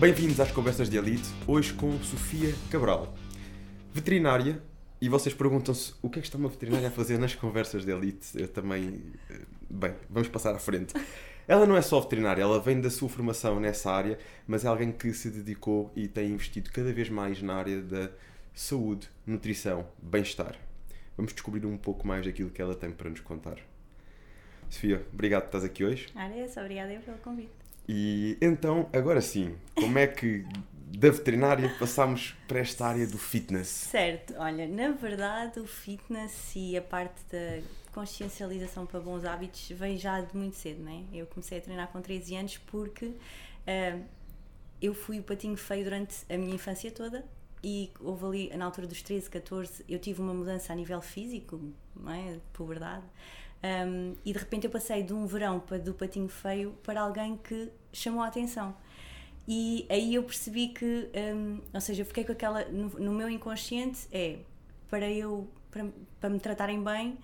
[0.00, 3.12] Bem-vindos às Conversas de Elite, hoje com Sofia Cabral,
[3.92, 4.62] veterinária.
[4.98, 7.90] E vocês perguntam-se o que é que está uma veterinária a fazer nas conversas de
[7.90, 8.28] elite?
[8.34, 9.02] Eu também.
[9.28, 10.94] eh, Bem, vamos passar à frente.
[11.46, 14.90] Ela não é só veterinária, ela vem da sua formação nessa área, mas é alguém
[14.90, 18.10] que se dedicou e tem investido cada vez mais na área da
[18.54, 20.56] saúde, nutrição, bem-estar.
[21.14, 23.58] Vamos descobrir um pouco mais daquilo que ela tem para nos contar.
[24.70, 26.08] Sofia, obrigado por estás aqui hoje.
[26.16, 27.59] Essa, obrigada eu pelo convite.
[27.92, 30.46] E então, agora sim, como é que
[30.96, 33.66] da veterinária passamos para esta área do fitness?
[33.66, 39.98] Certo, olha, na verdade o fitness e a parte da consciencialização para bons hábitos veio
[39.98, 41.02] já de muito cedo, né?
[41.12, 43.12] Eu comecei a treinar com 13 anos porque
[43.66, 43.98] ah,
[44.80, 47.24] eu fui o patinho feio durante a minha infância toda
[47.60, 51.60] e houve ali, na altura dos 13, 14, eu tive uma mudança a nível físico,
[51.96, 52.34] não é?
[52.34, 53.04] De puberdade.
[53.62, 57.36] Um, e de repente eu passei de um verão para, do patinho feio para alguém
[57.36, 58.74] que chamou a atenção.
[59.48, 63.28] E aí eu percebi que, hum, ou seja, eu fiquei com aquela, no, no meu
[63.28, 64.38] inconsciente, é
[64.88, 65.86] para eu, para,
[66.20, 67.18] para me tratarem bem,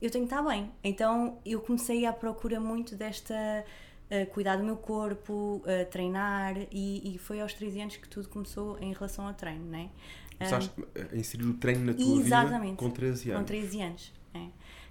[0.00, 0.70] eu tenho que estar bem.
[0.84, 7.14] Então eu comecei à procura muito desta, uh, cuidar do meu corpo, uh, treinar, e,
[7.14, 9.88] e foi aos 13 anos que tudo começou em relação ao treino, não é?
[10.38, 10.72] Começaste
[11.12, 13.40] a inserir o treino na tua vida com 13 anos.
[13.40, 14.12] Com 13 anos.
[14.34, 14.46] é.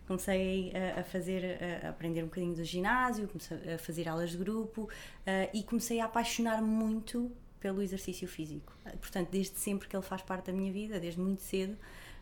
[0.07, 4.37] Comecei a, a fazer, a aprender um bocadinho do ginásio, comecei a fazer aulas de
[4.37, 4.89] grupo
[5.25, 8.73] eh, e comecei a apaixonar muito pelo exercício físico.
[8.85, 11.77] Eh, Portanto, desde sempre que ele faz parte da minha vida, desde muito cedo,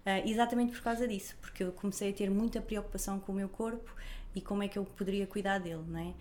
[0.05, 3.49] eh, exatamente por causa disso, porque eu comecei a ter muita preocupação com o meu
[3.49, 3.95] corpo
[4.35, 6.13] e como é que eu poderia cuidar dele, não é?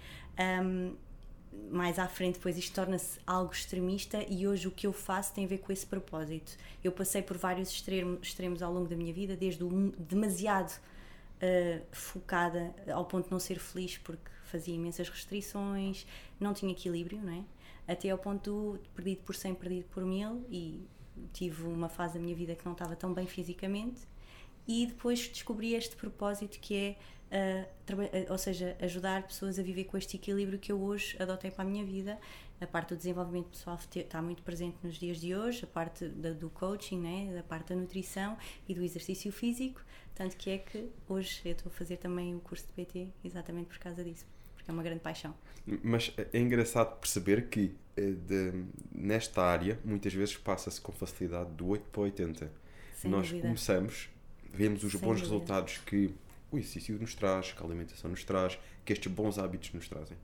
[0.43, 0.95] Ahm,
[1.71, 5.45] mais à frente depois isto torna-se algo extremista e hoje o que eu faço tem
[5.45, 6.57] a ver com esse propósito.
[6.83, 10.79] Eu passei por vários extremos, extremos ao longo da minha vida, desde o demasiado
[11.43, 16.07] uh, focada ao ponto de não ser feliz porque fazia imensas restrições,
[16.39, 17.45] não tinha equilíbrio, não é?
[17.93, 20.87] Até ao ponto do perdido por 100, perdido por mil e
[21.33, 24.03] tive uma fase da minha vida que não estava tão bem fisicamente
[24.67, 26.97] e depois descobri este propósito que é
[27.33, 31.65] uh, ou seja, ajudar pessoas a viver com este equilíbrio que eu hoje adotei para
[31.65, 32.19] a minha vida.
[32.61, 36.33] A parte do desenvolvimento pessoal está muito presente nos dias de hoje, a parte da-
[36.33, 37.33] do coaching, né?
[37.33, 38.37] da parte da nutrição
[38.69, 39.81] e do exercício físico.
[40.15, 43.69] Tanto que é que hoje eu estou a fazer também o curso de PT exatamente
[43.69, 44.27] por causa disso,
[44.57, 45.33] porque é uma grande paixão.
[45.85, 51.69] Mas é engraçado perceber que eh, de- nesta área muitas vezes passa-se com facilidade do
[51.69, 52.51] 8 para 80.
[52.95, 53.43] Sem Nós dúvida.
[53.47, 54.09] começamos,
[54.53, 55.27] vemos os Sem bons dúvida.
[55.33, 56.13] resultados que
[56.51, 60.17] o exercício nos traz, que a alimentação nos traz, que estes bons hábitos nos trazem.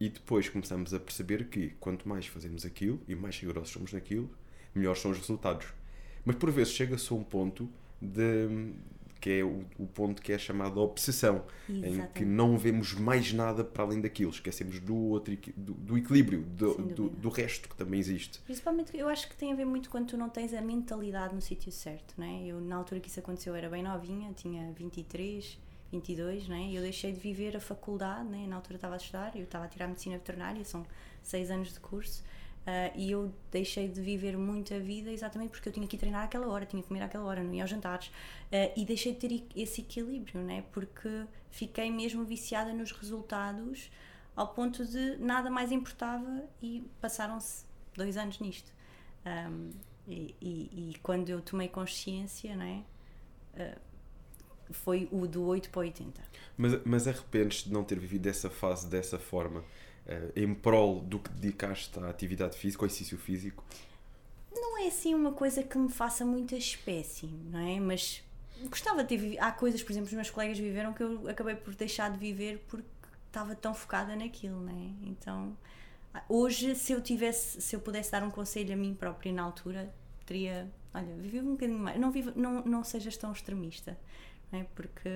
[0.00, 4.30] E depois começamos a perceber que quanto mais fazemos aquilo e mais rigorosos somos naquilo,
[4.74, 5.68] melhores são os resultados.
[6.24, 7.68] Mas por vezes chega-se a um ponto
[8.00, 8.74] de
[9.24, 12.24] que é o, o ponto que é chamado obsessão, em que Exatamente.
[12.26, 17.08] não vemos mais nada para além daquilo, esquecemos do outro do, do equilíbrio, do, do,
[17.08, 18.38] do resto que também existe.
[18.40, 21.40] Principalmente, eu acho que tem a ver muito quando tu não tens a mentalidade no
[21.40, 22.44] sítio certo, não é?
[22.44, 25.58] Eu, na altura que isso aconteceu, era bem novinha, tinha 23,
[25.94, 26.70] 22, não é?
[26.72, 28.46] Eu deixei de viver a faculdade, né?
[28.46, 30.84] Na altura estava a estudar, eu estava a tirar medicina veterinária, são
[31.22, 32.22] 6 anos de curso,
[32.66, 36.24] ah, e eu deixei de viver muito a vida exatamente porque eu tinha que treinar
[36.24, 38.10] àquela hora, tinha que comer àquela hora, não ia aos jantares,
[38.52, 40.62] ah, e deixei de ter esse equilíbrio, não é?
[40.72, 43.90] Porque fiquei mesmo viciada nos resultados
[44.34, 48.72] ao ponto de nada mais importava e passaram-se dois anos nisto.
[49.24, 49.70] Um,
[50.06, 52.82] e, e- e quando eu tomei consciência, não é?
[53.54, 53.80] Uh,
[54.70, 56.22] foi o do 8 para 80.
[56.56, 59.64] Mas, mas arrependes de não ter vivido essa fase dessa forma,
[60.06, 63.64] eh, em prol do que dedicaste à atividade física, ao exercício físico?
[64.54, 67.80] Não é assim uma coisa que me faça muita espécie, não é?
[67.80, 68.22] Mas
[68.64, 69.40] gostava de ter vivido.
[69.40, 72.64] Há coisas, por exemplo, os meus colegas viveram que eu acabei por deixar de viver
[72.68, 72.86] porque
[73.26, 75.08] estava tão focada naquilo, não é?
[75.08, 75.56] Então,
[76.28, 79.92] hoje, se eu tivesse, se eu pudesse dar um conselho a mim própria na altura,
[80.24, 83.98] teria, olha, vive um bocadinho mais, não, vive, não, não sejas tão extremista,
[84.54, 84.66] é?
[84.74, 85.08] Porque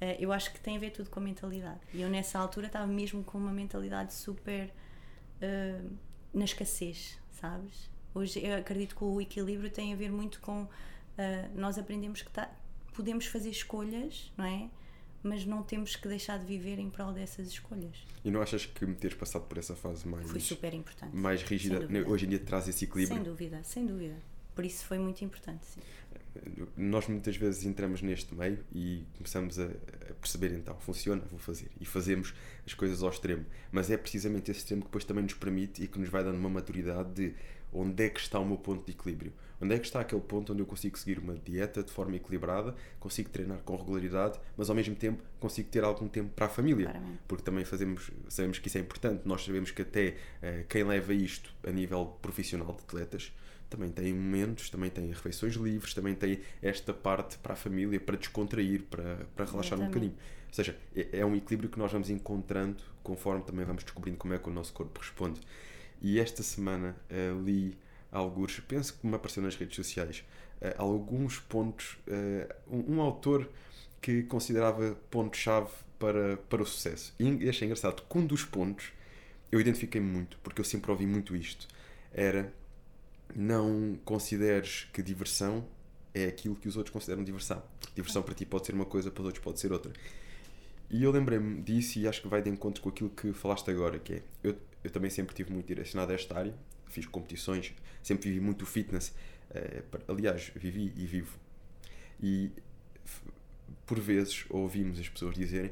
[0.00, 1.80] eh, eu acho que tem a ver tudo com a mentalidade.
[1.94, 4.70] E eu nessa altura estava mesmo com uma mentalidade super
[5.40, 5.80] eh,
[6.32, 7.90] na escassez, sabes?
[8.14, 10.66] Hoje eu acredito que o equilíbrio tem a ver muito com
[11.16, 12.50] eh, nós aprendemos que tá-
[12.94, 14.68] podemos fazer escolhas, não é?
[15.22, 18.06] Mas não temos que deixar de viver em prol dessas escolhas.
[18.24, 21.14] E não achas que me teres passado por essa fase mais, Foi super importante.
[21.14, 23.24] mais rígida, Sem hoje em dia traz esse Sem equilíbrio?
[23.24, 24.14] dúvida, sem dúvida.
[24.54, 25.80] Por isso foi muito importante, sim.
[26.76, 31.70] Nós muitas vezes entramos neste meio e começamos a, a, perceber então, funciona, vou fazer.
[31.80, 32.34] E fazemos
[32.66, 33.44] as coisas ao extremo.
[33.70, 36.38] Mas é precisamente esse extremo que depois também nos permite e que nos vai dando
[36.38, 37.34] uma maturidade de
[37.72, 39.32] onde é que está o meu ponto de equilíbrio.
[39.60, 42.74] Onde é que está aquele ponto onde eu consigo seguir uma dieta de forma equilibrada,
[43.00, 46.94] consigo treinar com regularidade, mas ao mesmo tempo consigo ter algum tempo para a família.
[47.26, 49.22] Porque também fazemos, sabemos que isso é importante.
[49.26, 53.32] Nós sabemos que até uh, quem leva isto a nível profissional de atletas
[53.68, 58.16] também tem momentos, também tem refeições livres, também tem esta parte para a família, para
[58.16, 60.14] descontrair, para, para relaxar um bocadinho.
[60.48, 64.34] Ou seja, é, é um equilíbrio que nós vamos encontrando conforme também vamos descobrindo como
[64.34, 65.40] é que o nosso corpo responde.
[66.00, 67.76] E esta semana uh, li
[68.10, 70.24] alguns, penso que me apareceu nas redes sociais,
[70.60, 73.48] uh, alguns pontos, uh, um, um, autor
[74.00, 77.14] que considerava ponto-chave para, para o sucesso.
[77.18, 78.92] E achei engraçado que um dos pontos
[79.50, 81.66] eu identifiquei muito, porque eu sempre ouvi muito isto,
[82.12, 82.52] era
[83.34, 85.66] não consideres que diversão
[86.14, 87.62] é aquilo que os outros consideram diversão.
[87.94, 89.92] Diversão para ti pode ser uma coisa, para os outros pode ser outra.
[90.90, 93.98] E eu lembrei-me disso e acho que vai de encontro com aquilo que falaste agora,
[93.98, 96.54] que é, eu, eu também sempre tive muito direcionado a esta área,
[96.86, 99.14] fiz competições, sempre vivi muito fitness,
[99.50, 101.38] uh, aliás, vivi e vivo.
[102.20, 102.50] E
[103.84, 105.70] por vezes ouvimos as pessoas dizerem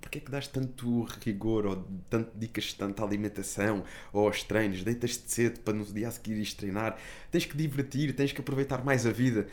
[0.00, 5.30] porque é que dás tanto rigor ou tanto dicas tanta alimentação ou aos treinos, deitas-te
[5.30, 6.98] cedo para no dia a seguir ires treinar,
[7.30, 9.46] tens que divertir, tens que aproveitar mais a vida.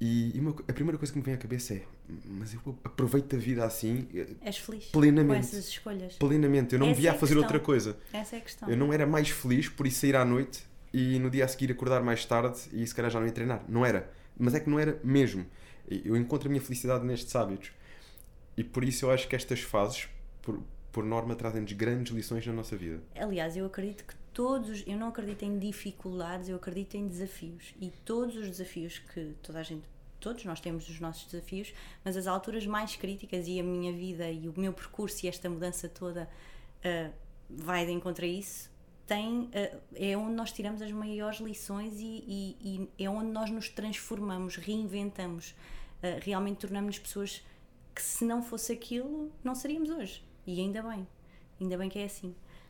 [0.00, 1.82] E, e uma, a primeira coisa que me vem à cabeça é:
[2.26, 4.06] mas eu aproveito a vida assim.
[4.14, 6.14] Eh, És feliz plenamente, com essas escolhas.
[6.16, 6.74] Plenamente.
[6.74, 7.42] Eu não Essa me via é a fazer questão.
[7.42, 7.96] outra coisa.
[8.12, 8.68] Essa é a questão.
[8.68, 10.62] Eu não era mais feliz por isso sair à noite
[10.92, 13.64] e no dia a seguir acordar mais tarde e se calhar já não ia treinar.
[13.68, 14.10] Não era.
[14.38, 15.46] Mas é que não era mesmo.
[15.88, 17.70] Eu encontro a minha felicidade nestes hábitos.
[18.56, 20.08] E por isso eu acho que estas fases,
[20.40, 23.02] por, por norma, trazem-nos grandes lições na nossa vida.
[23.14, 27.74] Aliás, eu acredito que todos, eu não acredito em dificuldades, eu acredito em desafios.
[27.80, 29.84] E todos os desafios que toda a gente,
[30.20, 31.72] todos nós temos os nossos desafios,
[32.04, 35.48] mas as alturas mais críticas e a minha vida e o meu percurso e esta
[35.48, 36.28] mudança toda
[36.84, 37.12] uh,
[37.48, 38.70] vai de encontro a isso.
[39.06, 43.50] Tem, uh, é onde nós tiramos as maiores lições e, e, e é onde nós
[43.50, 45.50] nos transformamos, reinventamos,
[46.02, 47.42] uh, realmente tornamos-nos pessoas
[47.96, 50.22] que se não fosse aquilo, não seríamos hoje.
[50.46, 51.08] E ainda bem,
[51.58, 52.28] ainda bem que é assim.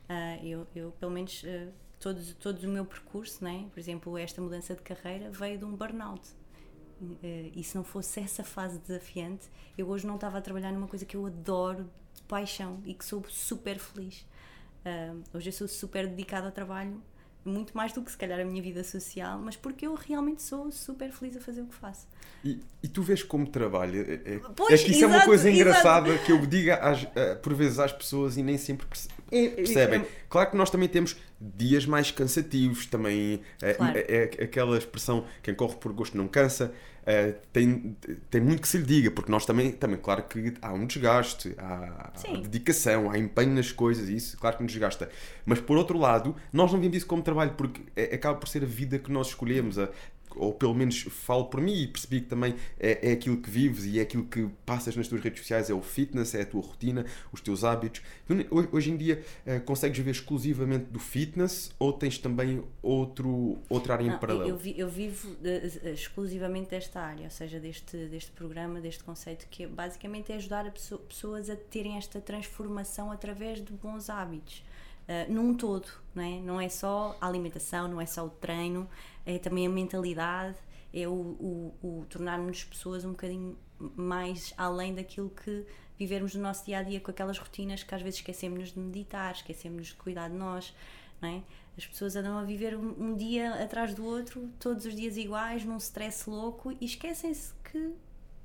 [0.09, 1.69] Uh, eu, eu, pelo menos, uh,
[1.99, 3.67] todo, todo o meu percurso, né?
[3.73, 6.25] por exemplo, esta mudança de carreira veio de um burnout.
[7.01, 10.87] Uh, e se não fosse essa fase desafiante, eu hoje não estava a trabalhar numa
[10.87, 14.25] coisa que eu adoro de paixão e que sou super feliz.
[15.33, 17.03] hoje eu sou super dedicada ao trabalho,
[17.47, 20.71] muito mais do que se calhar a minha vida social, mas porque eu realmente sou
[20.71, 22.07] super feliz a fazer o que faço.
[22.43, 23.99] E, e tu vês como trabalho.
[24.01, 25.61] É, é, Pois, é que isso é uma exato, coisa exato.
[25.69, 29.09] engraçada que eu diga às, eh, por vezes às pessoas e nem sempre perce-
[29.55, 30.05] percebem.
[30.29, 33.97] Claro que nós também temos dias mais cansativos, também é, Claro.
[33.97, 36.73] é- é aquela expressão quem corre por gosto não cansa.
[37.09, 37.95] Eh, tem,
[38.29, 41.55] tem muito que se lhe diga, porque nós também, também, claro que há um desgaste,
[41.57, 45.09] há, há dedicação, há empenho nas coisas, e isso, claro que nos desgasta.
[45.45, 48.61] Mas por outro lado, nós não vimos isso como trabalho, porque é- acaba por ser
[48.63, 49.89] a vida que nós escolhemos, a-
[50.39, 53.85] ou pelo menos falo por mim e percebi que também é, é aquilo que vives
[53.85, 56.61] e é aquilo que passas nas tuas redes sociais, é o fitness, é a tua
[56.61, 58.01] rotina, os teus hábitos.
[58.71, 64.03] Hoje, em dia eh, consegues viver exclusivamente do fitness ou tens também outro, outra área
[64.05, 64.49] em Não, paralelo?
[64.49, 69.03] eu, eu vi- eu vivo eh, exclusivamente desta área, ou seja, deste, deste programa, deste
[69.03, 73.71] conceito, que é, basicamente é ajudar a pesso- pessoas a terem esta transformação através de
[73.73, 74.63] bons hábitos.
[75.07, 76.39] Eh, num todo, não é?
[76.39, 78.89] Não é só a alimentação, não é só o treino,
[79.25, 80.57] é também a mentalidade,
[80.93, 82.05] é o, o, o
[82.69, 83.57] pessoas um bocadinho
[83.95, 85.65] mais além daquilo que
[85.97, 89.33] vivermos no nosso dia a dia com aquelas rotinas que às vezes esquecemos de meditar,
[89.33, 90.73] esquecemos de cuidar de nós,
[91.21, 91.43] não é?
[91.77, 95.77] As pessoas andam a viver um dia atrás do outro, todos os dias iguais, num
[95.77, 97.93] stress louco e esquecem-se que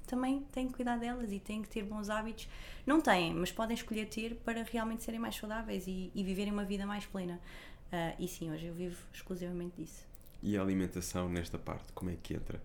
[0.07, 2.49] também têm que cuidar delas e têm que ter bons hábitos.
[2.87, 6.65] Não têm, mas podem escolher ter para realmente serem mais saudáveis e, e viverem uma
[6.65, 7.41] vida mais plena.
[7.93, 10.05] Ah, e sim, hoje eu vivo exclusivamente disso.
[10.43, 12.61] E a alimentação nesta parte, como é que entra?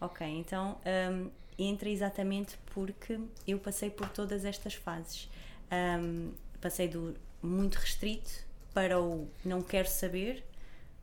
[0.00, 0.78] Ok, então
[1.10, 5.30] hum, entra exatamente porque eu passei por todas estas fases.
[5.72, 10.44] Hum, passei do muito restrito para o não quero saber,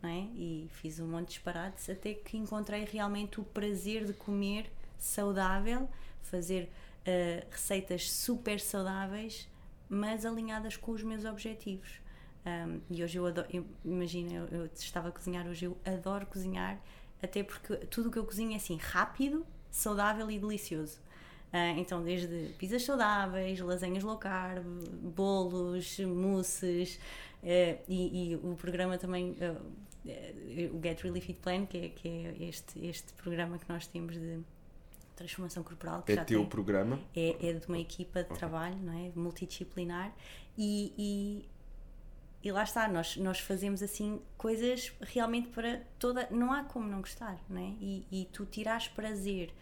[0.01, 0.27] não é?
[0.35, 4.69] e fiz um monte de disparates até que encontrei realmente o prazer de comer
[5.01, 5.89] saudável,
[6.21, 9.49] fazer uh, receitas super saudáveis,
[9.89, 11.99] mas alinhadas com os meus objetivos.
[12.45, 13.47] Um, e hoje eu adoro,
[13.83, 16.81] imagina, eu, eu estava a cozinhar, hoje eu adoro cozinhar,
[17.21, 20.99] até porque tudo o que eu cozinho é assim rápido, saudável e delicioso.
[21.53, 24.63] Ah, então, desde pizzas saudáveis, lasanhas low carb,
[25.13, 26.97] bolos, mousses,
[27.43, 29.35] e, e, o programa também,
[30.73, 34.15] o Get Really Fit Plan, que é, que é este, este programa que nós temos
[34.15, 34.39] de
[35.21, 36.03] transformação corporal.
[36.03, 36.99] Que é já teu tem, programa?
[37.15, 38.37] É, é de uma equipa de okay.
[38.37, 39.11] trabalho, não é?
[39.15, 40.13] Multidisciplinar.
[40.57, 46.27] E, e, e, lá está, nós, nós fazemos assim coisas realmente para toda.
[46.31, 47.73] Não há como não gostar, não é?
[47.79, 49.53] E, e tu tiras prazer.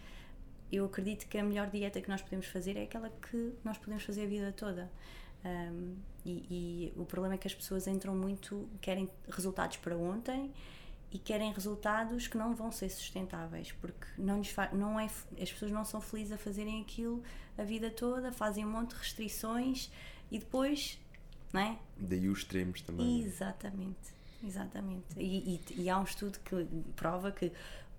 [0.71, 4.03] Eu acredito que a melhor dieta que nós podemos fazer é aquela que nós podemos
[4.03, 4.91] fazer a vida toda.
[5.43, 10.51] Um, e, e, o problema é que as pessoas entram muito, querem resultados para ontem
[11.11, 14.41] e querem resultados que não vão ser sustentáveis, porque não
[14.73, 15.05] não é,
[15.41, 17.23] as pessoas não são felizes a fazerem aquilo
[17.57, 19.91] a vida toda, fazem um monte de restrições
[20.31, 20.97] e depois,
[21.51, 21.77] não é?
[21.97, 23.21] Daí os extremos também.
[23.21, 23.25] É?
[23.25, 24.13] Exatamente,
[24.43, 25.05] exatamente.
[25.17, 27.51] E, e, e há um estudo que prova que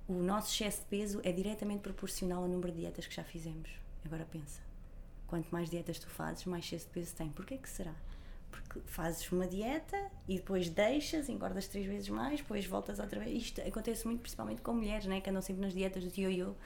[0.09, 3.71] o nosso excesso de peso é diretamente proporcional ao número de dietas que já fizemos.
[4.05, 4.61] Agora pensa,
[5.27, 7.29] quanto mais dietas tu fazes, mais excesso de peso tem.
[7.29, 7.95] Porquê que será?
[8.51, 9.97] Porque fazes uma dieta
[10.29, 13.45] e depois deixas, engordas três vezes mais, depois voltas outra vez.
[13.45, 16.57] Isto acontece muito principalmente com mulheres, né, que andam sempre nas dietas do ioiô, uh,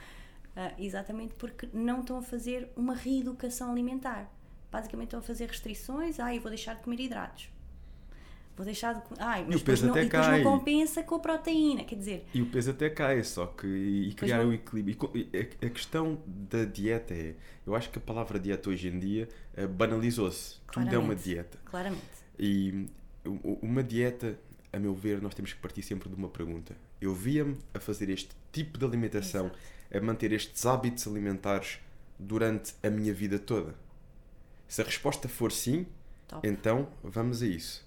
[0.79, 4.31] exatamente porque não estão a fazer uma reeducação alimentar.
[4.71, 7.54] Basicamente estão a fazer restrições, ah, eu vou deixar de comer hidratos.
[8.57, 9.21] Vou deixar de comer.
[9.21, 10.43] Ai, mas e o peso até não, cai.
[10.43, 12.27] não compensa com a proteína, quer dizer.
[12.33, 15.11] E o peso até cai, só que e criar o um equilíbrio.
[15.13, 17.35] E a, a questão da dieta é,
[17.67, 20.59] eu acho que a palavra dieta hoje em dia uh, banalizou-se.
[20.71, 21.59] Tudo é uma dieta.
[21.65, 22.03] Claramente.
[22.39, 22.87] E
[23.61, 24.39] uma dieta,
[24.73, 26.77] a meu ver, nós temos que partir sempre de uma pergunta.
[27.01, 29.59] Eu via-me a fazer este tipo de alimentação, Exato.
[29.97, 31.81] a manter estes hábitos alimentares
[32.21, 33.75] durante a minha vida toda?
[34.69, 35.87] Se a resposta for sim,
[36.29, 36.47] Top.
[36.47, 37.85] então vamos a isso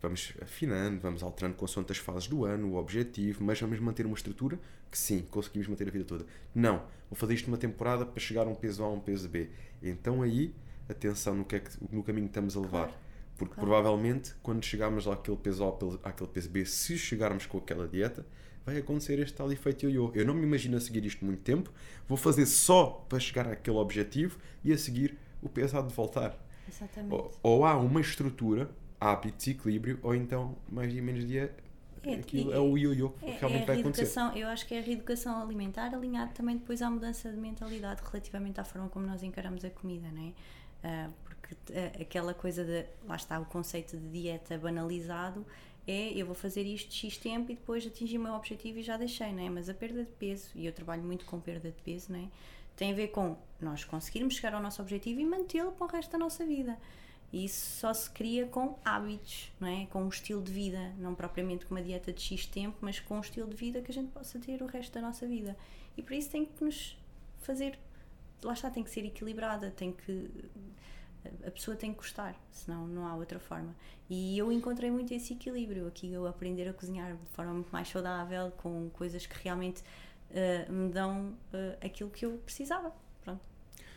[0.00, 4.14] vamos afinando, vamos alterando consoante as fases do ano, o objetivo, mas vamos manter uma
[4.14, 4.58] estrutura
[4.90, 6.26] que sim, conseguimos manter a vida toda.
[6.54, 6.78] Não,
[7.10, 9.50] vou fazer isto numa temporada para chegar a um peso A, a um peso B.
[9.82, 10.54] Então aí,
[10.88, 12.88] atenção no, que é que, no caminho que estamos a levar.
[12.88, 13.06] Claro.
[13.36, 13.68] Porque claro.
[13.68, 18.24] provavelmente, quando chegarmos àquele peso A, àquele peso B, se chegarmos com aquela dieta,
[18.64, 20.10] vai acontecer este tal efeito yo-yo.
[20.14, 21.70] Eu não me imagino a seguir isto muito tempo,
[22.08, 26.36] vou fazer só para chegar àquele objetivo e a seguir o peso há de voltar.
[26.68, 27.12] Exatamente.
[27.14, 31.54] Ou, ou há uma estrutura hábitos, equilíbrio, ou então, mais dia menos dia,
[32.02, 34.20] é, aquilo é o ioiô que é, realmente é vai acontecer.
[34.34, 38.60] Eu acho que é a reeducação alimentar alinhado também depois à mudança de mentalidade relativamente
[38.60, 41.08] à forma como nós encaramos a comida, não é?
[41.08, 45.44] Uh, porque uh, aquela coisa de, lá está, o conceito de dieta banalizado
[45.86, 48.96] é eu vou fazer isto X tempo e depois atingi o meu objetivo e já
[48.96, 49.50] deixei, não é?
[49.50, 52.28] Mas a perda de peso, e eu trabalho muito com perda de peso, não é?
[52.76, 56.12] Tem a ver com nós conseguirmos chegar ao nosso objetivo e mantê-lo para o resto
[56.12, 56.76] da nossa vida.
[57.36, 59.84] E isso só se cria com hábitos, não é?
[59.90, 63.18] com um estilo de vida, não propriamente com uma dieta de X tempo, mas com
[63.18, 65.54] um estilo de vida que a gente possa ter o resto da nossa vida.
[65.98, 66.96] E para isso tem que nos
[67.42, 67.78] fazer,
[68.42, 70.30] lá está, tem que ser equilibrada, tem que
[71.46, 73.76] a pessoa tem que gostar, senão não há outra forma.
[74.08, 77.86] E eu encontrei muito esse equilíbrio aqui, eu aprender a cozinhar de forma muito mais
[77.86, 79.82] saudável, com coisas que realmente
[80.30, 82.94] uh, me dão uh, aquilo que eu precisava.
[83.22, 83.42] Pronto.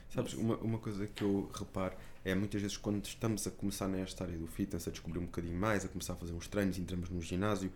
[0.09, 1.95] Sabes, uma, uma coisa que eu reparo
[2.29, 5.57] é muitas vezes quando estamos a começar nesta área do fitness, a descobrir um bocadinho
[5.57, 7.71] mais, a começar a fazer uns treinos, entramos no ginásio,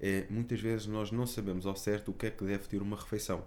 [0.00, 2.96] é, muitas vezes nós não sabemos ao certo o que é que deve ter uma
[2.96, 3.44] refeição.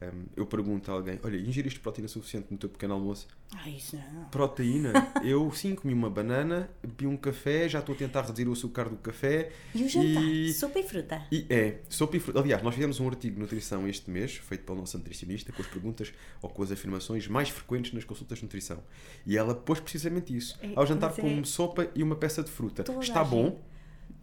[0.00, 3.26] Um, eu pergunto a alguém: Olha, ingeriste proteína suficiente no teu pequeno almoço?
[3.52, 4.26] Ah, isso não.
[4.26, 4.92] Proteína?
[5.24, 8.88] eu sim, comi uma banana, bebi um café, já estou a tentar reduzir o açúcar
[8.88, 9.50] do café.
[9.74, 10.22] E o jantar?
[10.22, 10.52] E...
[10.52, 11.26] Sopa e fruta?
[11.32, 12.38] E, é, sopa e fruta.
[12.38, 15.68] Aliás, nós fizemos um artigo de nutrição este mês, feito pelo nosso nutricionista, com as
[15.68, 18.78] perguntas ou com as afirmações mais frequentes nas consultas de nutrição.
[19.26, 20.56] E ela pôs precisamente isso.
[20.62, 21.20] É, Ao jantar, é...
[21.20, 22.84] como sopa e uma peça de fruta.
[22.84, 23.60] Toda Está bom?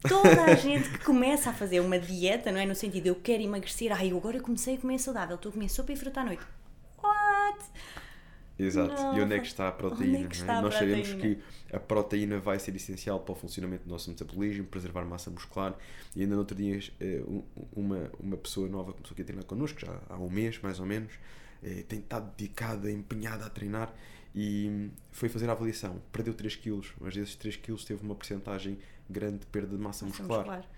[0.08, 2.66] Toda a gente que começa a fazer uma dieta, não é?
[2.66, 5.70] No sentido, eu quero emagrecer, ai, eu agora comecei a comer saudável, estou a comer
[5.70, 6.44] sopa e fruta à noite.
[7.02, 7.66] What?
[8.58, 8.94] Exato.
[8.94, 9.18] Não.
[9.18, 10.20] E onde é que está a proteína?
[10.20, 10.58] É está é?
[10.58, 11.06] a Nós proteína?
[11.06, 15.30] sabemos que a proteína vai ser essencial para o funcionamento do nosso metabolismo, preservar massa
[15.30, 15.76] muscular.
[16.16, 17.22] E ainda no outro dia, eh,
[17.76, 20.86] uma, uma pessoa nova começou aqui a treinar connosco, já há um mês mais ou
[20.86, 21.12] menos,
[21.64, 23.94] eh, tem estado dedicada, empenhada a treinar
[24.36, 26.02] e foi fazer a avaliação.
[26.12, 28.78] Perdeu 3 quilos, mas desses 3 quilos teve uma porcentagem
[29.10, 30.46] grande de perda de massa, massa muscular.
[30.46, 30.70] muscular.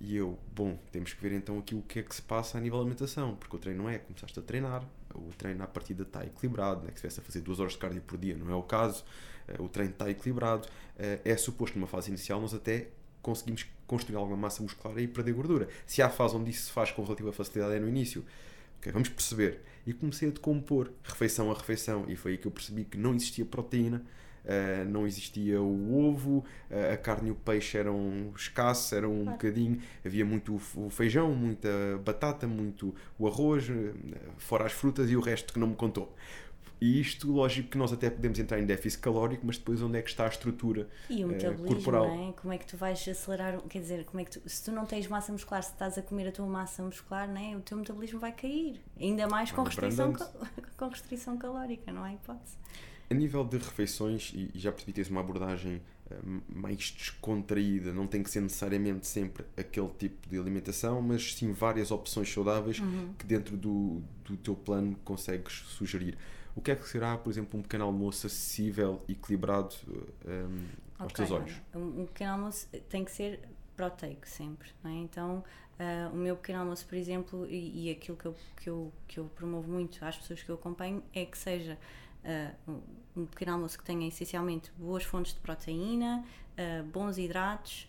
[0.00, 2.60] E eu, bom, temos que ver então aqui o que é que se passa a
[2.60, 4.84] nível de alimentação, porque o treino não é, começaste a treinar,
[5.14, 7.72] o treino à partida está equilibrado, não é que se estivesse a fazer duas horas
[7.72, 9.04] de cardio por dia, não é o caso,
[9.48, 12.88] eh, o treino está equilibrado, eh, é suposto numa fase inicial nós até
[13.22, 15.68] conseguimos construir alguma massa muscular e perder gordura.
[15.86, 18.24] Se há a fase onde isso se faz com relativa facilidade é no início,
[18.84, 19.60] okay, vamos perceber.
[19.86, 23.14] E comecei a decompor, refeição a refeição, e foi aí que eu percebi que não
[23.14, 24.04] existia proteína,
[24.44, 29.24] Uh, não existia o ovo, uh, a carne e o peixe eram escassos, eram um
[29.24, 31.70] bocadinho, havia muito o feijão, muita
[32.04, 33.94] batata, muito o arroz, uh,
[34.36, 36.14] fora as frutas e o resto que não me contou.
[36.80, 40.02] E isto, lógico que nós até podemos entrar em déficit calórico, mas depois onde é
[40.02, 42.08] que está a estrutura E o eh, metabolismo, corporal?
[42.08, 42.32] não é?
[42.32, 44.84] Como é que tu vais acelerar, quer dizer, como é que tu, se tu não
[44.84, 47.56] tens massa muscular, se estás a comer a tua massa muscular, não é?
[47.56, 48.80] o teu metabolismo vai cair.
[49.00, 50.32] Ainda mais com restrição, cal-
[50.76, 52.56] com restrição calórica, não há hipótese.
[53.10, 56.16] A nível de refeições, e e já percebi que tens uma abordagem eh,
[56.48, 61.90] mais descontraída, não tem que ser necessariamente sempre aquele tipo de alimentação, mas sim várias
[61.90, 63.14] opções saudáveis Uhum.
[63.18, 66.16] que dentro do, do teu plano consegues sugerir.
[66.56, 69.74] O que é que será, por exemplo, um pequeno almoço acessível, equilibrado
[70.24, 70.66] um,
[70.98, 71.60] aos Ok, teus olhos?
[71.74, 73.40] Um pequeno almoço tem que ser
[73.76, 74.90] proteico sempre, é?
[74.90, 75.42] Então,
[75.78, 79.18] ah, o meu pequeno almoço, por exemplo, e, e aquilo que eu, que, eu, que
[79.18, 81.78] eu promovo muito às pessoas que eu acompanho é que seja
[82.24, 82.52] ah,
[83.16, 86.24] um, pequeno almoço que tenha essencialmente boas fontes de proteína,
[86.56, 87.88] ah, bons hidratos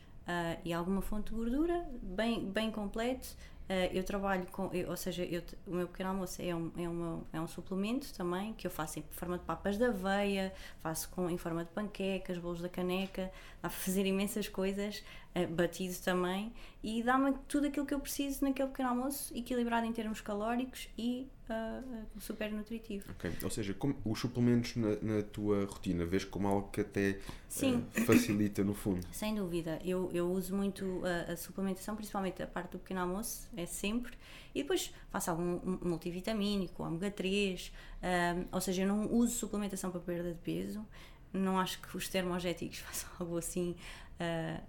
[0.63, 3.27] e alguma fonte de gordura, bem, bem completo.
[3.67, 6.87] Ah, eu trabalho com, eu- ou seja, eu o meu pequeno almoço é um, é,
[6.87, 10.53] uma, é um suplemento também que eu faço em forma de papas de aveia,
[10.83, 13.31] faço com, em forma de panquecas, bolos da caneca,
[13.61, 15.03] para fazer imensas coisas,
[15.43, 20.21] batido também, e dá-me tudo aquilo que eu preciso naquele pequeno almoço, equilibrado em termos
[20.21, 21.81] calóricos e ah,
[22.19, 23.11] super nutritivo.
[23.11, 27.19] Ok, Ou seja, como os suplementos na, na tua rotina, vês como algo que até
[27.61, 29.05] eh, facilita no fundo.
[29.11, 33.47] Sem dúvida, eu, eu uso muito a, a suplementação, principalmente a parte do pequeno almoço,
[33.55, 34.17] é sempre.
[34.55, 39.91] E depois faço algum um multivitamínico, ômega 3, ahm, ou seja, eu não uso suplementação
[39.91, 40.83] para perda de peso.
[41.31, 43.75] Não acho que os termogéticos façam algo assim
[44.19, 44.61] ah,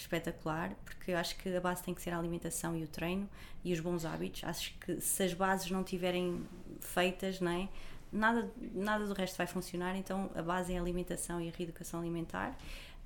[0.00, 3.28] espetacular, porque eu acho que a base tem que ser a alimentação e o treino
[3.64, 4.42] e os bons hábitos.
[4.44, 6.42] Acho que se as bases não tiverem
[6.80, 7.68] feitas, não é?
[8.12, 12.00] Nada, nada do resto vai funcionar, então a base é a alimentação e a reeducação
[12.00, 12.56] alimentar.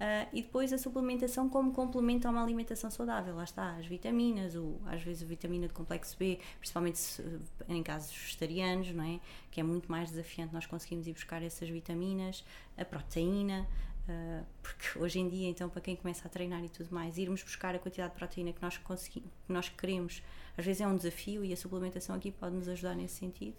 [0.01, 3.35] Ah, e depois a suplementação como complemento a uma alimentação saudável.
[3.37, 7.23] Lá está, as vitaminas, o, às vezes a vitamina de complexo B, principalmente se-
[7.69, 9.21] em casos vegetarianos, não é?
[9.53, 12.45] que é muito mais desafiante nós conseguimos ir buscar essas vitaminas,
[12.77, 13.67] a proteína,
[14.09, 17.43] ah, porque hoje em dia, então, para quem começa a treinar e tudo mais, irmos
[17.43, 20.23] buscar a quantidade de proteína que nós, conseguimos, que nós queremos,
[20.57, 23.57] às vezes é um desafio e a suplementação aqui pode nos ajudar nesse sentido.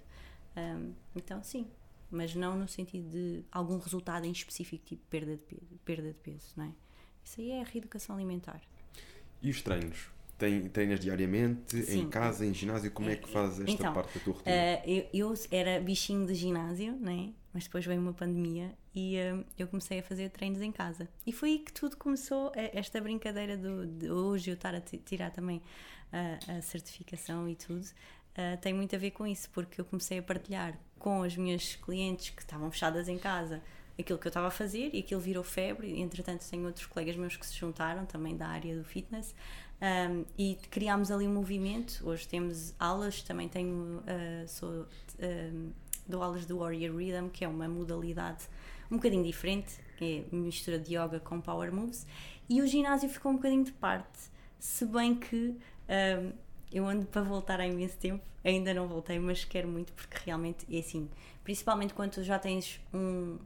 [0.55, 1.67] Um, então, sim,
[2.11, 6.19] mas não no sentido de algum resultado em específico, tipo perda de peso, perda de
[6.19, 6.71] peso não é?
[7.23, 8.61] Isso aí é a reeducação alimentar.
[9.41, 10.14] E os treinos?
[10.37, 12.09] Tem, treinas diariamente, em Sim.
[12.09, 12.91] casa, em ginásio?
[12.91, 14.67] Como é que fazes esta Então, parte da tua rotina?
[14.85, 17.33] Uh, eu, eu era bichinho de ginásio, né?
[17.53, 21.07] mas depois veio uma pandemia e um, eu comecei a fazer treinos em casa.
[21.25, 24.81] E foi aí que tudo começou, eh, esta brincadeira do, de hoje eu estar a
[24.81, 25.61] ti- tirar também
[26.11, 27.85] a, a certificação e tudo.
[27.85, 31.75] uh, tem muito a ver com isso, porque eu comecei a partilhar com as minhas
[31.75, 33.61] clientes que estavam fechadas em casa
[33.97, 35.99] aquilo que eu estava a fazer e aquilo virou febre.
[36.01, 39.33] Entretanto, tenho outros colegas meus que se juntaram também da área do fitness
[39.81, 42.01] um, e criámos ali um movimento.
[42.03, 44.85] Hoje temos aulas, também tenho, uh, sou,
[45.19, 45.71] um,
[46.07, 48.47] dou aulas do Warrior Rhythm, que é uma modalidade
[48.89, 52.05] um bocadinho diferente, que é mistura de yoga com power moves,
[52.47, 54.19] e o ginásio ficou um bocadinho de parte,
[54.59, 55.57] se bem que
[55.89, 56.31] um,
[56.71, 60.65] eu ando para voltar há imenso tempo, ainda não voltei, mas quero muito porque realmente
[60.71, 61.09] é assim,
[61.43, 63.39] principalmente quando já tens um,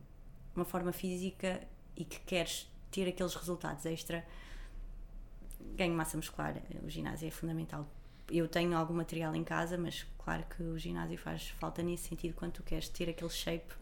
[0.55, 1.61] uma forma física
[1.95, 4.25] e que queres ter aqueles resultados extra,
[5.75, 7.87] ganho massa muscular, o ginásio é fundamental.
[8.29, 12.35] Eu tenho algum material em casa, mas claro que o ginásio faz falta nesse sentido
[12.35, 13.73] quando tu queres ter aquele shape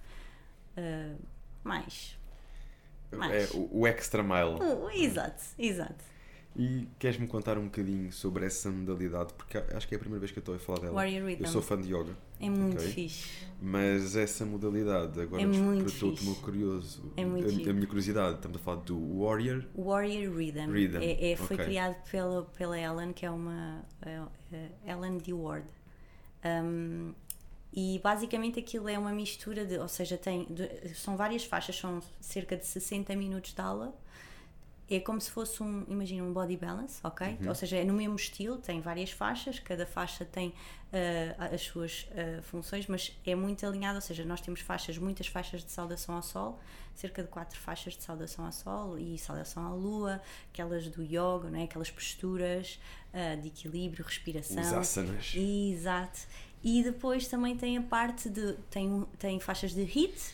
[0.78, 1.20] uh,
[1.64, 2.18] mais.
[3.12, 3.54] mais.
[3.54, 4.56] É o, o extra mile.
[4.62, 6.04] Uh, exato, exato.
[6.56, 9.34] E queres-me contar um bocadinho sobre essa modalidade?
[9.34, 10.94] Porque acho que é a primeira vez que eu estou a falar dela.
[10.94, 11.44] Warrior Rhythm.
[11.44, 12.16] Eu sou fã de yoga.
[12.40, 12.92] É muito Ok.
[12.92, 13.48] fixe.
[13.60, 16.46] Mas essa modalidade, agora É muito despertou-te o meu fixe.
[16.46, 17.14] curioso.
[17.18, 19.64] É muito a, a minha curiosidade, estamos a falar do Warrior.
[19.76, 20.72] Warrior Rhythm.
[20.72, 21.66] Rhythm, É, é- foi ok.
[21.66, 23.84] criado pela, pela Ellen, que é uma.
[24.04, 24.22] é-
[24.54, 25.34] é Ellen D.
[25.34, 25.66] Ward.
[26.46, 27.14] Um,
[27.74, 29.78] e basicamente aquilo é uma mistura de.
[29.80, 33.94] Ou seja, tem, de- são várias faixas, são cerca de 60 minutos de aula.
[34.90, 37.38] É como se fosse um, imagina, um body balance, ok?
[37.46, 40.54] Ou seja, é no mesmo estilo, tem várias faixas, cada faixa tem
[40.94, 45.28] ah, as suas ah, funções, mas é muito alinhado, ou seja, nós temos faixas, muitas
[45.28, 46.60] faixas de saudação ao sol,
[46.96, 50.22] cerca de quatro faixas de saudação ao sol e saudação à lua,
[50.54, 51.64] aquelas do yoga, não é?
[51.64, 52.80] aquelas posturas
[53.14, 54.62] ah, de equilíbrio, respiração.
[54.62, 55.34] Os asanas.
[55.36, 56.20] Exato.
[56.64, 58.54] E depois também tem a parte de.
[58.70, 60.34] Tem, tem faixas de HIIT,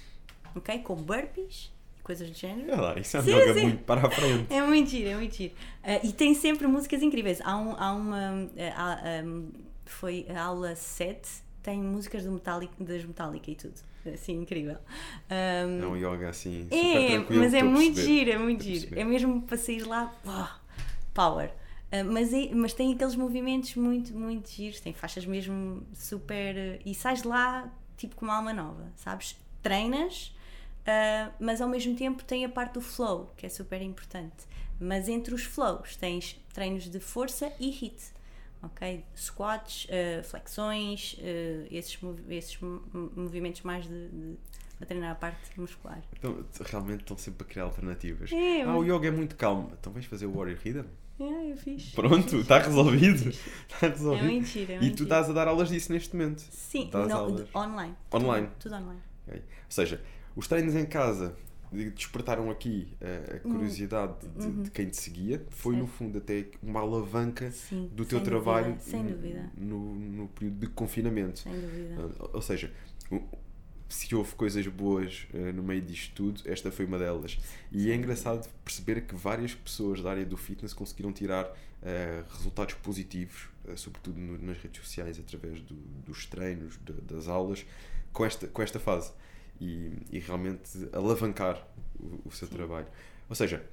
[0.56, 0.80] ok?
[0.80, 1.72] Com burpees
[2.04, 2.72] coisas do género.
[2.74, 3.62] Olha lá, isso é Sim, yoga sim.
[3.64, 4.54] muito para a frente.
[4.54, 5.54] É muito giro, é muito giro.
[5.84, 7.40] Ah, e tem sempre músicas incríveis.
[7.42, 8.50] Há, um, há uma.
[8.76, 9.52] ah, há, um,
[9.86, 11.30] foi a aula 7,
[11.62, 13.76] tem músicas do Metallica, das Metallica e tudo.
[14.14, 14.78] Assim, incrível.
[15.32, 19.00] Um, É um yoga assim, é, mas é muito giro, é muito giro.
[19.00, 20.50] É mesmo para sair lá, uau,
[21.14, 21.50] power.
[21.90, 26.82] Ah, mas, é- mas tem aqueles movimentos muito, muito giros, tem faixas mesmo super.
[26.86, 29.38] E sais lá, tipo com uma alma nova, sabes?
[29.62, 30.36] Treinas,
[30.88, 34.46] uh, mas ao mesmo tempo tem a parte do flow, que é super importante.
[34.80, 38.14] Mas entre os flows tens treinos de força e HIT,
[38.62, 39.04] ok?
[39.16, 41.98] Squats, uh, flexões, uh, esses,
[42.30, 42.60] esses
[43.16, 44.38] movimentos mais de, de
[44.84, 46.02] a treinar a parte muscular.
[46.18, 48.32] Então, realmente estão sempre a criar alternativas.
[48.32, 49.72] É, ah, o yoga é muito calmo.
[49.80, 50.86] Então vais fazer o Warrior Rhythm?
[51.20, 51.92] É, eu fiz.
[51.92, 53.30] Pronto, está resolvido.
[53.30, 54.26] Está resolvido.
[54.26, 54.94] É mentira, é mentira.
[54.94, 56.40] E tu estás a dar aulas disso neste momento?
[56.40, 56.90] Sim,
[57.56, 57.96] online.
[58.14, 58.48] Online?
[58.48, 59.02] Tudo, tudo online.
[59.28, 59.40] Okay.
[59.40, 60.02] Ou seja,
[60.36, 61.36] os treinos em casa
[61.96, 62.88] despertaram aqui
[63.34, 64.32] a curiosidade uhum.
[64.34, 64.64] de, de, uhum.
[64.66, 65.44] quem te seguia.
[65.50, 65.82] Foi, certo.
[65.82, 69.52] no fundo, até uma alavanca Sim, do teu trabalho sem dúvida.
[69.58, 71.40] No, no período de confinamento.
[71.40, 72.12] Sem dúvida.
[72.32, 72.72] Ou seja,
[73.94, 77.38] se houve coisas boas uh, no meio disto tudo, esta foi uma delas.
[77.72, 82.74] E é engraçado perceber que várias pessoas da área do fitness conseguiram tirar uh, resultados
[82.76, 87.66] positivos, uh, sobretudo no, nas redes sociais, através do, dos treinos, de, das aulas,
[88.12, 89.12] com esta, com esta fase.
[89.62, 91.66] E, e realmente alavancar
[92.00, 92.56] o, o seu Sim.
[92.56, 92.88] trabalho.
[93.30, 93.64] Ou seja,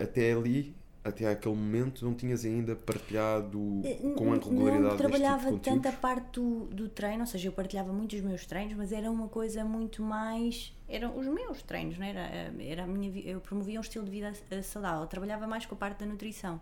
[0.00, 5.46] até ali até aquele momento não tinhas ainda partilhado eh, com a regularidade não trabalhava
[5.46, 8.74] tipo tanto a parte do, do treino, ou seja, eu partilhava muito os meus treinos,
[8.76, 12.20] mas era uma coisa muito mais eram os meus treinos, não era?
[12.20, 15.64] Eh, era a minha, eu promovia um estilo de vida eh, saudável, eu trabalhava mais
[15.64, 16.60] com a parte da nutrição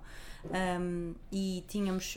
[0.80, 2.16] um, e tínhamos,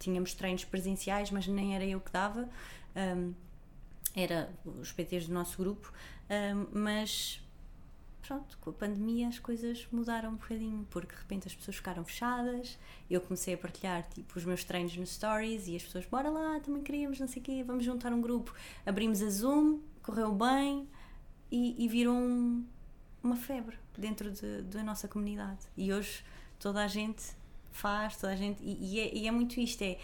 [0.00, 2.48] tínhamos treinos presenciais, mas nem era eu que dava,
[2.96, 3.32] um,
[4.18, 5.92] era os PTs do nosso grupo,
[6.72, 7.40] mas
[8.28, 12.04] pronto, com a pandemia as coisas mudaram um bocadinho, porque de repente as pessoas ficaram
[12.04, 12.78] fechadas,
[13.08, 16.60] eu comecei a partilhar tipo os meus treinos nos stories e as pessoas, bora lá,
[16.60, 18.54] também queríamos, não sei o quê, vamos juntar um grupo.
[18.84, 20.86] Abrimos a Zoom, correu bem
[21.50, 22.66] e, e virou um,
[23.22, 25.60] uma febre dentro de, da nossa comunidade.
[25.74, 26.22] E hoje
[26.58, 27.22] toda a gente
[27.72, 29.98] faz, toda a gente, e, e, é, e é muito isto, é,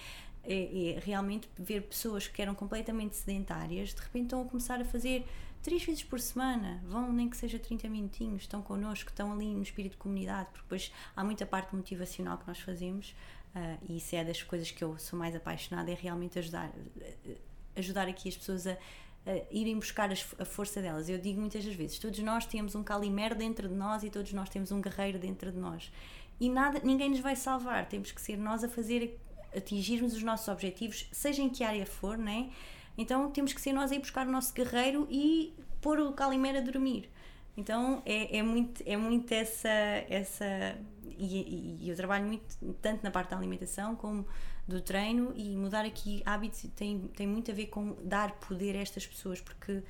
[0.46, 4.84] é, é realmente ver pessoas que eram completamente sedentárias, de repente estão a começar a
[4.84, 5.26] fazer
[5.62, 9.62] três vezes por semana, vão nem que seja 30 minutinhos, estão connosco, estão ali no
[9.62, 13.14] espírito de comunidade, porque depois há muita parte motivacional que nós fazemos
[13.54, 17.36] uh, e isso é das coisas que eu sou mais apaixonada, é realmente ajudar, uh,
[17.76, 21.08] ajudar aqui as pessoas a, a irem buscar a força delas.
[21.08, 24.34] Eu digo muitas das vezes, todos nós temos um calimer dentro de nós e todos
[24.34, 25.90] nós temos um guerreiro dentro de nós.
[26.38, 29.18] E nada, ninguém nos vai salvar, temos que ser nós a fazer
[29.56, 32.50] atingirmos os nossos objetivos, seja em que área for, né?
[32.96, 36.58] Então temos que ser nós a ir buscar o nosso guerreiro e pôr o Calimero
[36.58, 37.10] a dormir.
[37.56, 39.68] Então é, é, muito, é muito essa.
[40.08, 40.78] essa
[41.18, 44.26] e, e, eu trabalho muito, tanto na parte da alimentação como
[44.66, 48.80] do treino, e mudar aqui hábitos tem, tem muito a ver com dar poder a
[48.80, 49.82] estas pessoas, porque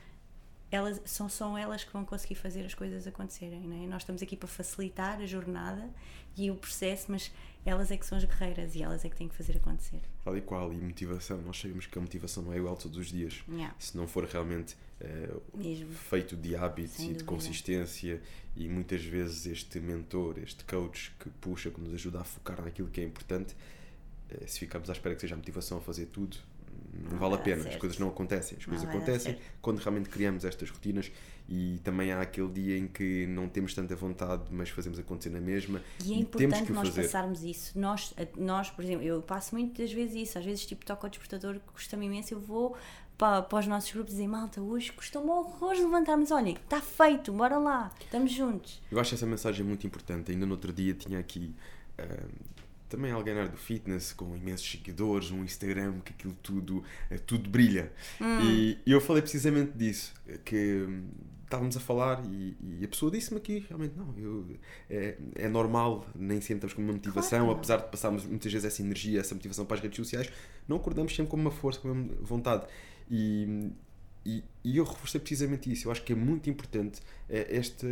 [0.74, 3.60] elas são só elas que vão conseguir fazer as coisas acontecerem.
[3.60, 3.86] Não é?
[3.86, 5.88] Nós estamos aqui para facilitar a jornada
[6.36, 7.30] e o processo, mas
[7.64, 10.00] elas é que são as guerreiras e elas é que têm que fazer acontecer.
[10.24, 11.40] Tal e qual, e motivação.
[11.42, 13.44] Nós sabemos que a motivação não é igual todos os dias.
[13.48, 13.74] Yeah.
[13.78, 18.20] Se não for realmente uh, feito de hábitos Sem e de consistência,
[18.56, 22.88] e muitas vezes este mentor, este coach que puxa, que nos ajuda a focar naquilo
[22.88, 23.54] que é importante,
[24.32, 26.36] uh, se ficamos à espera que seja a motivação a fazer tudo,
[27.02, 28.58] não, não vale a pena, as coisas não acontecem.
[28.58, 31.10] As coisas acontecem quando realmente criamos estas rotinas
[31.48, 35.40] e também há aquele dia em que não temos tanta vontade, mas fazemos acontecer na
[35.40, 35.80] mesma.
[36.04, 37.02] E é importante nós fazer.
[37.02, 37.78] passarmos isso.
[37.78, 41.60] Nós, nós, por exemplo, eu passo muitas vezes isso, às vezes tipo toco ao despertador,
[41.72, 42.76] custa-me imenso, eu vou
[43.18, 47.58] para, para os nossos grupos dizer, malta, hoje custou-me horrores levantar-me, olha, está feito, bora
[47.58, 48.80] lá, estamos juntos.
[48.90, 50.32] Eu acho essa mensagem muito importante.
[50.32, 51.54] Ainda no outro dia tinha aqui
[51.98, 52.28] uh,
[52.94, 57.18] também alguém na área do fitness com imensos seguidores, um Instagram que aquilo tudo, eh,
[57.18, 57.92] tudo brilha.
[58.20, 58.40] Hum.
[58.42, 61.08] E, e, eu falei precisamente disso, que hum,
[61.42, 64.46] estávamos a falar e, e a pessoa disse-me aqui, realmente, não, eu,
[64.88, 67.58] é, é normal, nem sempre estamos com uma motivação, claro.
[67.58, 70.30] apesar de passarmos muitas vezes essa energia, essa motivação para as redes sociais,
[70.68, 72.64] não acordamos sempre com uma força, com uma vontade.
[73.10, 73.70] E,
[74.24, 75.88] e, e, eu reforcei precisamente isso.
[75.88, 77.86] Eu acho que é muito importante é, esta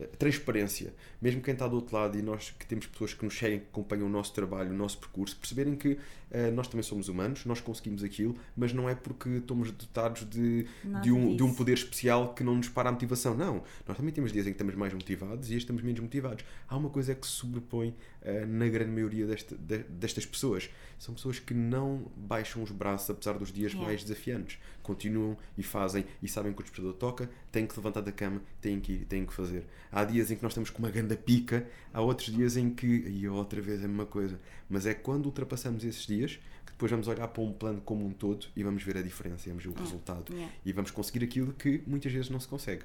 [0.00, 0.94] é, transparência.
[1.20, 3.66] Mesmo quem está do outro lado e nós que temos pessoas que nos seguem, que
[3.66, 7.60] acompanham o nosso trabalho, o nosso percurso, perceberem que uh, nós também somos humanos, nós
[7.60, 10.66] conseguimos aquilo, mas não é porque estamos dotados de,
[11.02, 13.36] de, um, de um poder especial que não nos para a motivação.
[13.36, 13.62] Não.
[13.86, 16.44] Nós também temos dias em que estamos mais motivados e estamos menos motivados.
[16.66, 17.88] Há uma coisa que se sobrepõe
[18.22, 20.70] uh, na grande maioria desta, de, destas pessoas.
[20.98, 24.58] São pessoas que não baixam os braços apesar dos dias mais desafiantes.
[24.82, 28.80] Continuam e fazem e sabem que o despertador toca, têm que levantar da cama, têm
[28.80, 29.64] que ir, têm que fazer.
[29.90, 32.86] Há dias em que nós estamos com uma grande pica, há outros dias em que,
[32.86, 34.38] e outra vez é a mesma coisa.
[34.68, 38.12] Mas é quando ultrapassamos esses dias que depois vamos olhar para um plano como um
[38.12, 40.52] todo e vamos ver a diferença, vamos ver o resultado yeah.
[40.64, 42.84] e vamos conseguir aquilo que muitas vezes não se consegue.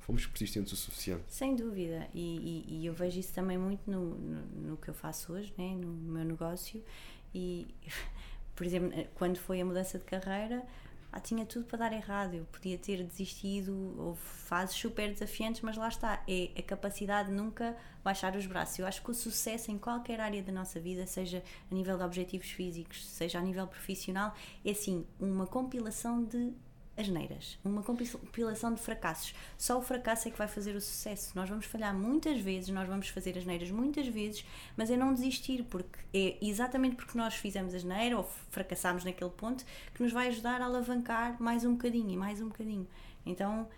[0.00, 1.22] Fomos persistentes o suficiente.
[1.28, 4.94] Sem dúvida, e, e, e eu vejo isso também muito no, no, no, que eu
[4.94, 5.76] faço hoje, né?
[5.76, 6.82] no meu negócio.
[7.34, 7.68] E,
[8.56, 10.64] por exemplo, quando foi a mudança de carreira,
[11.12, 15.76] ah, tinha tudo para dar errado, eu podia ter desistido, houve fases super desafiantes, mas
[15.76, 18.78] lá está, é a capacidade de nunca baixar os braços.
[18.78, 22.04] Eu acho que o sucesso em qualquer área da nossa vida, seja a nível de
[22.04, 26.52] objetivos físicos, seja a nível profissional, é sim uma compilação de
[27.00, 29.34] asneiras, uma compilação de fracassos.
[29.58, 31.32] Só o fracasso é que vai fazer o sucesso.
[31.34, 34.44] Nós vamos falhar muitas vezes, nós vamos fazer asneiras muitas vezes,
[34.76, 39.64] mas é não desistir, porque é exatamente porque nós fizemos asneira ou fracassámos naquele ponto
[39.94, 42.86] que nos vai ajudar a alavancar mais um bocadinho e mais um bocadinho.
[43.24, 43.68] Então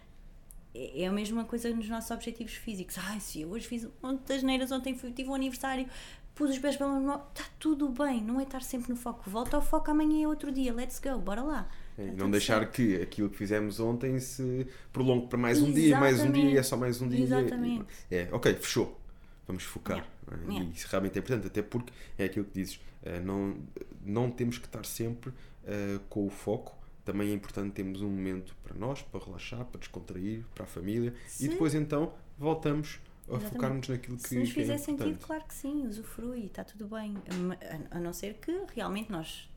[0.74, 2.96] é, é a mesma coisa nos nossos objetivos físicos.
[2.98, 5.86] Ai, se eu hoje fiz um monte de asneiras, ontem fui, tive um aniversário,
[6.34, 9.28] pus os pés pela mão, está tudo bem, não é estar sempre no foco.
[9.28, 11.68] Volta ao foco, amanhã é outro dia, let's go, bora lá.
[11.98, 12.72] É, e não deixar certo.
[12.72, 15.86] que aquilo que fizemos ontem se prolongue para mais um Exatamente.
[15.86, 17.22] dia, mais um dia, e é só mais um dia.
[17.22, 17.86] Exatamente.
[18.10, 18.98] É, ok, fechou.
[19.46, 19.98] Vamos focar.
[19.98, 20.12] Yeah.
[20.30, 20.50] É?
[20.50, 20.70] Yeah.
[20.70, 23.56] E isso realmente é importante, até porque é aquilo que dizes, eh, não,
[24.04, 26.76] não temos que estar sempre uh, com o foco.
[27.04, 31.12] Também é importante termos um momento para nós, para relaxar, para descontrair, para a família
[31.26, 31.46] sim.
[31.46, 35.54] e depois então voltamos a focarmos naquilo que, Se nos é fizer sentido, claro que
[35.54, 37.16] sim, usufrui, está tudo bem.
[37.90, 39.48] A, a não ser que realmente nós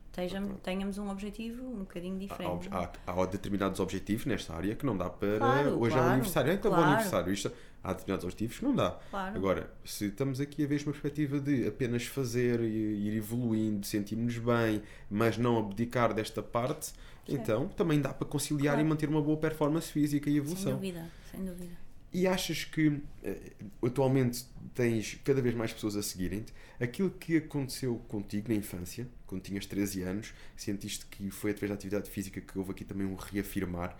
[0.62, 2.68] tenhamos um objetivo um bocadinho diferente.
[2.70, 5.38] Há, há, há, determinados objetivos nesta área que não dá para.
[5.38, 6.86] Claro, hoje claro, é o aniversário, então claro.
[6.86, 7.32] o aniversário.
[7.32, 7.52] Isto,
[7.84, 8.98] há determinados objetivos que não dá.
[9.10, 9.36] Claro.
[9.36, 14.38] Agora, se estamos aqui a ver uma perspectiva de apenas fazer e ir evoluindo, sentirmos
[14.38, 16.96] bem, mas não abdicar desta parte, certo.
[17.28, 20.72] então também dá para conciliar e manter uma boa performance física e evolução.
[20.80, 21.85] Sem dúvida, sem dúvida.
[22.16, 23.52] E achas que eh,
[23.82, 26.50] atualmente tens cada vez mais pessoas a seguirem-te?
[26.80, 31.74] Aquilo que aconteceu contigo na infância, quando tinhas 13 anos, sentiste que foi através da
[31.74, 33.94] atividade física que houve aqui também um reafirmar.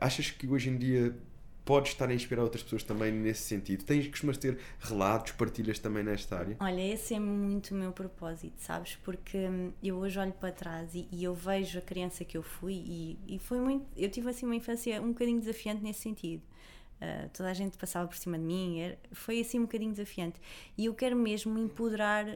[0.00, 1.14] Achas que hoje em dia
[1.62, 3.84] podes estar a inspirar outras pessoas também nesse sentido?
[3.84, 6.56] Tens, costumas ter relatos, partilhas também nesta área?
[6.60, 8.96] Olha, esse é muito o meu propósito, sabes?
[9.04, 12.42] Porque hum, eu hoje olho para trás e, e eu vejo a criança que eu
[12.42, 13.84] fui e, e foi muito.
[13.94, 16.42] Eu tive assim uma infância um bocadinho desafiante nesse sentido
[17.00, 20.40] uh, toda a gente passava por cima de mim, era, foi assim um bocadinho desafiante.
[20.76, 22.26] E eu quero mesmo empoderar,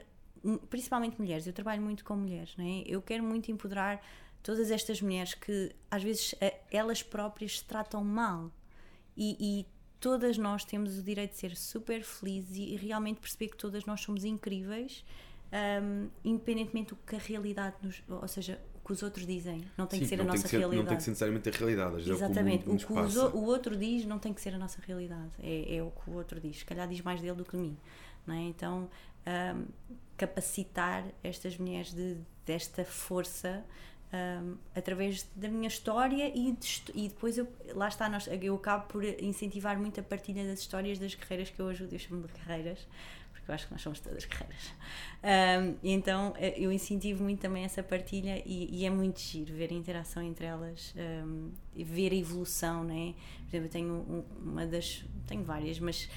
[0.45, 2.83] hum, principalmente mulheres, eu trabalho muito com mulheres, não é?
[2.87, 4.01] eu quero muito empoderar
[4.43, 6.35] todas estas mulheres que às vezes
[6.71, 8.53] elas próprias se tratam mal
[9.17, 9.67] e, e
[10.05, 14.03] todas nós temos o direito de ser super felizes e, realmente perceber que todas nós
[14.03, 15.03] somos incríveis,
[15.83, 18.03] um, independentemente do que a realidade nos.
[18.07, 20.83] Ou seja, que os outros dizem, não tem Sim, que ser a nossa ser, realidade.
[20.83, 22.11] Não tem que ser necessariamente a realidade.
[22.11, 25.31] Exatamente, o, o que o, o, outro diz não tem que ser a nossa realidade,
[25.43, 26.59] é, é o que o outro diz.
[26.59, 27.77] Se calhar diz mais dele do que de mim.
[28.27, 28.43] Não é?
[28.43, 28.89] Então,
[29.27, 29.65] um,
[30.17, 33.65] capacitar estas mulheres de, desta força
[34.13, 38.87] um, através da minha história e, de, e depois eu, lá está, nós, eu acabo
[38.87, 42.33] por incentivar muito a partilha das histórias das carreiras que eu ajudo, eu chamo de
[42.33, 42.87] carreiras,
[43.45, 44.73] porque eu acho que nós somos todas guerreiras.
[45.23, 49.71] Um, então eh, eu incentivo muito também essa partilha e, e, é muito giro ver
[49.71, 53.15] a interação entre elas, um, ver a evolução, né?
[53.43, 55.05] Por exemplo, eu tenho uma das.
[55.27, 56.09] tenho várias, mas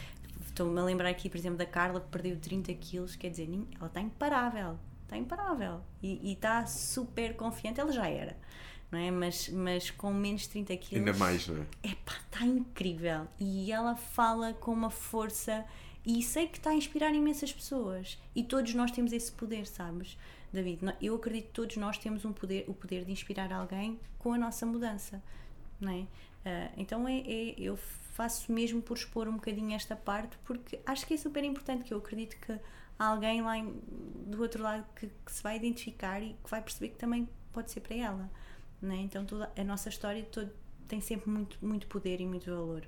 [0.45, 3.87] estou-me a lembrar aqui, por exemplo, da Carla que perdeu 30 quilos, quer dizer, ela
[3.87, 8.37] está imparável, está imparável e está super confiante, ela já era.
[8.89, 9.11] Não é?
[9.11, 11.05] mas, mas com menos de 30 quilos.
[11.05, 11.89] Ainda mais, não é?
[11.89, 13.27] Epá, está incrível.
[13.37, 15.65] E ela fala com uma força
[16.07, 18.17] e sei que está a inspirar imensas pessoas.
[18.33, 20.17] E todos nós temos esse poder, sabes,
[20.53, 20.79] David?
[21.01, 24.37] Eu acredito que todos nós temos um poder, o poder de inspirar alguém com a
[24.37, 25.21] nossa mudança.
[25.81, 25.99] Não é?
[25.99, 31.05] Uh, então é, é, eu faço mesmo por expor um bocadinho esta parte, porque acho
[31.05, 32.53] que é super importante, que eu acredito que
[32.97, 33.77] há alguém lá em,
[34.25, 37.69] do outro lado que, que, se vai identificar e que vai perceber que também pode
[37.69, 38.31] ser para ela.
[38.81, 38.99] Não é?
[38.99, 40.49] Então toda a nossa história todo,
[40.87, 42.87] tem sempre muito, muito poder e muito valor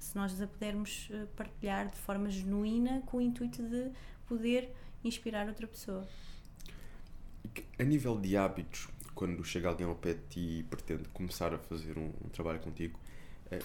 [0.00, 3.90] se nós a pudermos eh, partilhar de forma genuína com o intuito de
[4.26, 6.08] poder inspirar outra pessoa.
[7.78, 11.58] A nível de hábitos, quando chega alguém ao pé de ti e pretende começar a
[11.58, 12.98] fazer um, um trabalho contigo,
[13.50, 13.58] é,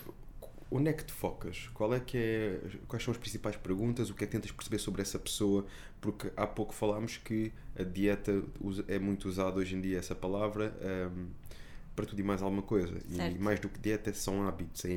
[0.69, 1.69] onde é que te focas?
[1.73, 4.09] Qual é que é, quais são as principais perguntas?
[4.09, 5.65] O que é que tentas perceber sobre essa pessoa?
[6.01, 8.43] Porque há pouco falámos que a dieta
[8.87, 10.75] é muito usada hoje em dia essa palavra.
[10.81, 11.27] Um, ehm,
[11.95, 12.99] para tudo e mais alguma coisa.
[12.99, 13.35] Certo.
[13.35, 14.89] E mais do que dieta são hábitos, é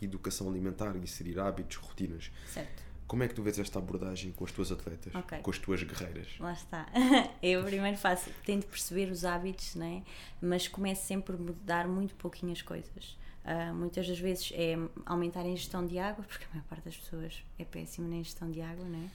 [0.00, 2.30] reeducação alimentar, inserir hábitos, rotinas.
[2.46, 2.82] Certo.
[3.06, 5.40] Como é que tu vês esta abordagem com as tuas atletas, okay.
[5.40, 6.28] com as tuas guerreiras?
[6.38, 6.86] Lá está.
[7.42, 10.04] Eu primeiro faço, tento perceber os hábitos, né?
[10.40, 13.18] mas começo sempre a mudar muito pouquinho as coisas.
[13.42, 14.76] Uh, muitas das vezes é
[15.06, 18.50] aumentar a ingestão de água, porque a maior parte das pessoas é péssima na ingestão
[18.50, 19.10] de água, né?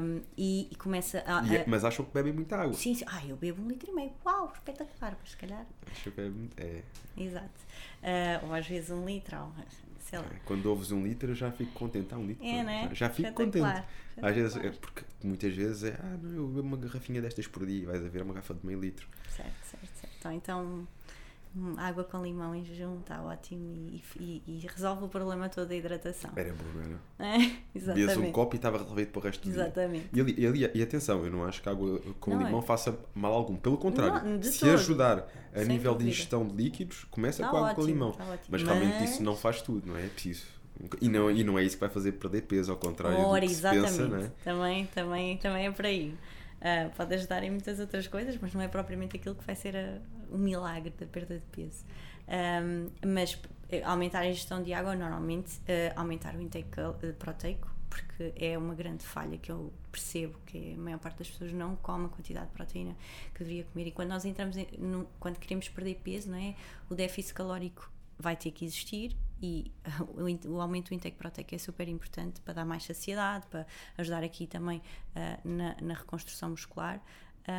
[0.00, 2.74] Um, e, e começa a, e é, Mas acham que bebem muita água?
[2.74, 3.04] Sim, sim.
[3.08, 4.12] Ah, eu bebo um litro e meio.
[4.24, 5.66] Uau, espetacular, mas se calhar.
[5.90, 6.50] Acho que bebe.
[6.56, 6.82] É.
[7.16, 7.60] Exato.
[8.02, 9.52] Uh, ou às vezes um litro, ou,
[9.98, 10.24] sei lá.
[10.26, 12.14] É, quando ouves um litro, eu já fico contente.
[12.14, 12.46] Ah, um litro.
[12.46, 12.90] É, né?
[12.92, 13.84] Já fico contente.
[14.20, 17.66] Às vezes, é porque muitas vezes é, ah, não, eu bebo uma garrafinha destas por
[17.66, 19.08] dia, vais a ver uma garrafa de meio litro.
[19.28, 20.16] Certo, certo, certo.
[20.18, 20.88] Então, então
[21.56, 25.68] hum, água com limão em jejum está ótimo e, e, e, resolve o problema todo
[25.68, 26.30] da hidratação.
[26.36, 26.80] Era bom,
[27.18, 27.36] era?
[27.36, 28.18] É, exatamente.
[28.18, 30.08] Um copo e estava resolvido para o resto do exatamente.
[30.12, 30.22] dia.
[30.22, 30.74] Exatamente.
[30.74, 32.62] E, e, atenção, eu não acho que a água com não, limão é.
[32.62, 33.56] faça mal algum.
[33.56, 34.74] Pelo contrário, não, se todo.
[34.74, 36.10] ajudar a Sem nível dúvida.
[36.10, 38.08] de ingestão de líquidos, começa está com água ótimo, com limão.
[38.08, 38.26] Ótimo.
[38.28, 40.06] Mas, Mas realmente isso não faz tudo, não é?
[40.06, 40.46] É preciso.
[41.00, 43.46] E não, e não é isso que vai fazer perder peso, ao contrário Ora, do
[43.46, 43.92] que exatamente.
[43.92, 44.32] pensa, é?
[44.42, 46.14] Também, também, também é por aí.
[46.62, 49.76] Uh, pode ajudar em muitas outras coisas, mas não é propriamente aquilo que vai ser
[49.76, 49.98] a,
[50.30, 51.84] o milagre da perda de peso.
[52.28, 53.36] Um, mas
[53.68, 56.68] eh, aumentar a ingestão de água, normalmente uh, aumentar o intake
[57.18, 61.52] proteico, porque é uma grande falha que eu percebo que a maior parte das pessoas
[61.52, 62.96] não come a quantidade de proteína
[63.34, 63.88] que deveria comer.
[63.88, 66.54] E quando nós entramos, em, no, quando queremos perder peso, não é?
[66.88, 67.90] o déficit calórico
[68.22, 69.72] vai ter que existir e
[70.46, 73.66] o, aumento do intake proteico é super importante para dar mais saciedade, para
[73.98, 77.02] ajudar aqui também uh, na, na, reconstrução muscular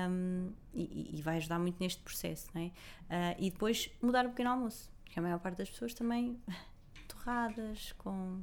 [0.10, 2.65] um, e, e, vai ajudar muito neste processo, não é?
[2.65, 6.39] Uh, e depois mudar o pequeno almoço, porque a maior parte das pessoas também
[7.08, 8.41] torradas com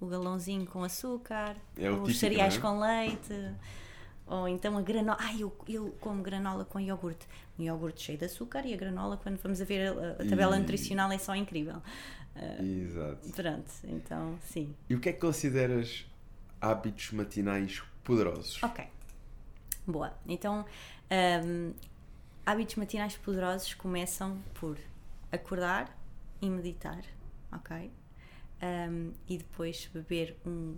[0.00, 2.60] o galãozinho com açúcar, é os típico, cereais é?
[2.60, 3.54] com leite
[4.30, 5.18] ou então a granola.
[5.20, 7.26] Ai, eu, eu como granola com iogurte.
[7.58, 10.56] Um iogurte cheio de açúcar e a granola, quando vamos a ver a, a tabela
[10.56, 10.60] e...
[10.60, 11.82] nutricional, é só incrível.
[12.36, 13.32] Uh, Exato.
[13.32, 14.74] Pronto, então sim.
[14.88, 16.06] E o que é que consideras
[16.60, 18.62] hábitos matinais poderosos?
[18.62, 18.86] Ok.
[19.84, 20.14] Boa.
[20.28, 20.64] Então,
[21.44, 21.74] um,
[22.46, 24.78] hábitos matinais poderosos começam por
[25.32, 25.92] acordar
[26.40, 27.02] e meditar,
[27.50, 27.90] ok?
[28.62, 30.76] Um, e depois beber um.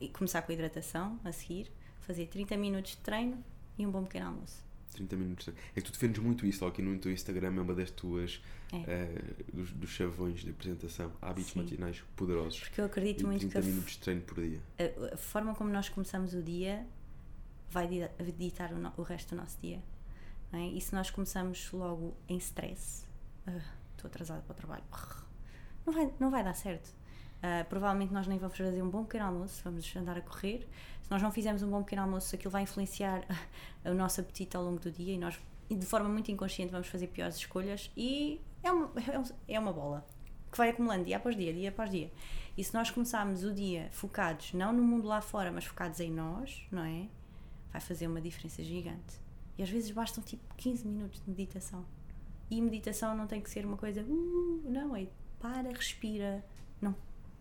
[0.00, 1.70] e começar com a hidratação a seguir
[2.02, 3.42] fazer 30 minutos de treino
[3.78, 4.62] e um bom pequeno almoço.
[4.92, 5.48] 30 minutos.
[5.48, 8.76] É que tu defendes muito isso, aqui no teu Instagram é uma das tuas é.
[8.76, 11.62] uh, dos, dos, chavões de apresentação, hábitos Sim.
[11.62, 12.60] matinais poderosos.
[12.60, 14.60] Porque eu acredito muito 30 que 30 minutos de treino por dia.
[14.78, 16.86] A, a, forma como nós começamos o dia
[17.70, 17.88] vai
[18.36, 19.82] ditar o, no, o resto do nosso dia.
[20.52, 20.66] É?
[20.66, 23.06] E se nós começamos logo em stress,
[23.46, 23.62] uh,
[23.96, 24.84] estou atrasada para o trabalho,
[25.86, 26.88] não vai, não vai dar certo.
[27.38, 30.68] Uh, provavelmente nós nem vamos fazer um bom pequeno almoço, vamos andar a correr
[31.12, 33.22] nós não fizermos um bom pequeno almoço, aquilo vai influenciar
[33.84, 37.08] o nosso apetite ao longo do dia e nós, de forma muito inconsciente, vamos fazer
[37.08, 38.90] piores escolhas e é uma,
[39.46, 40.06] é uma bola
[40.50, 42.10] que vai acumulando dia após dia, dia após dia.
[42.56, 46.10] E se nós começarmos o dia focados, não no mundo lá fora, mas focados em
[46.10, 47.08] nós, não é?
[47.70, 49.20] Vai fazer uma diferença gigante.
[49.58, 51.84] E às vezes bastam tipo 15 minutos de meditação.
[52.50, 55.06] E meditação não tem que ser uma coisa, uh, não, é
[55.38, 56.44] para, respira,
[56.80, 56.94] não,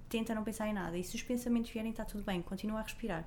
[0.10, 0.98] tenta não pensar em nada.
[0.98, 3.26] E se os pensamentos vierem, está tudo bem, continua a respirar.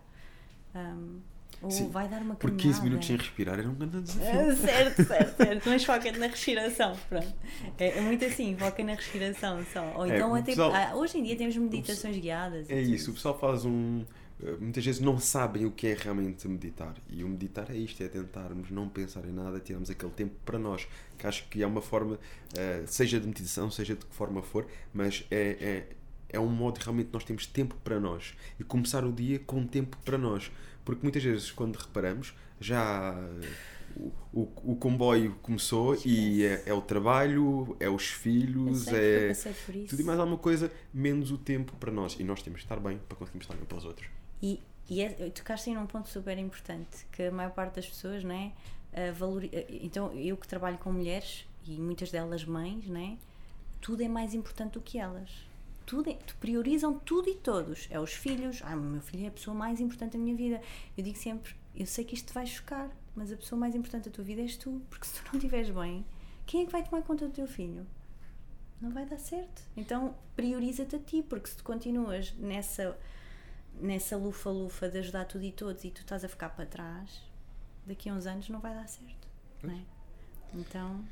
[0.75, 1.21] Um,
[1.63, 2.39] ou Sim, vai dar uma caminhada.
[2.39, 4.41] Por 15 minutos sem respirar era um grande desafio.
[4.41, 5.69] Ah, certo, certo, certo.
[5.69, 7.35] Mas foca na respiração, pronto.
[7.79, 9.95] É, é, muito assim, foca na respiração só.
[9.97, 10.47] Ou é, então até.
[10.47, 12.69] Pessoal, ah, hoje em dia temos meditações guiadas.
[12.69, 14.05] É isso, o pessoal faz um.
[14.43, 16.97] Eh, muitas vezes não sabem o que é realmente meditar.
[17.09, 20.59] E o meditar é isto: é tentarmos não pensar em nada, tirarmos aquele tempo para
[20.59, 20.87] nós.
[21.17, 24.67] Que acho que é uma forma, uh, seja de meditação, seja de que forma for,
[24.93, 25.87] mas é, é
[26.35, 29.67] é um modo que realmente nós temos tempo para nós e começar o dia com
[29.67, 30.51] tempo para nós.
[30.85, 33.15] Porque muitas vezes, quando reparamos, já
[33.97, 39.33] o, o, o comboio começou e é, é, o trabalho, é os filhos, é
[39.89, 42.17] tudo e mais alguma coisa, menos o tempo para nós.
[42.19, 44.09] E nós temos que estar bem para conseguirmos estar bem para os outros.
[44.43, 48.23] E, e é, tocaste em um ponto super importante, que a maior parte das pessoas,
[48.25, 48.53] não é?
[49.13, 49.43] Valor,
[49.83, 53.19] então, eu que trabalho com mulheres, e muitas delas mães, né?
[53.85, 55.29] tudo é mais importante do que elas
[55.87, 57.89] tudo, priorizam tudo e todos.
[57.91, 60.61] É os filhos, ah, meu filho é a pessoa mais importante da minha vida.
[60.97, 64.09] Eu digo sempre, eu sei que isto te vai chocar, mas a pessoa mais importante
[64.09, 66.05] da tua vida és tu, porque se tu não estiveres bem,
[66.47, 67.87] quem é que vai tomar conta do teu filho?
[68.81, 69.63] Não vai dar certo.
[69.77, 72.99] Então prioriza-te a ti, porque se tu continuas nessa
[73.81, 77.23] nessa lufa-lufa de ajudar tudo e todos e tu estás a ficar para trás,
[77.87, 79.29] daqui a uns anos não vai dar certo.
[79.63, 79.85] Não é?
[80.55, 81.05] Então.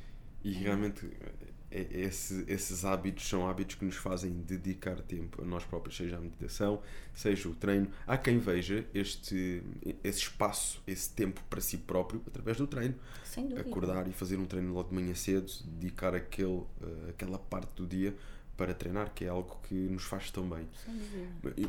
[0.44, 1.32] E realmente é,
[1.72, 6.20] esse, esses hábitos são hábitos que nos fazem dedicar tempo a nós próprios, seja a
[6.20, 6.82] meditação,
[7.14, 7.88] seja o treino.
[8.06, 9.62] Há quem veja este,
[10.04, 12.94] esse espaço, esse tempo para si próprio através do treino.
[13.24, 13.68] Sem dúvida.
[13.68, 16.68] Acordar e fazer um treino logo de manhã cedo, dedicar aquele, uh,
[17.08, 18.14] aquela parte do dia
[18.56, 20.68] para treinar, que é algo que nos faz tão bem.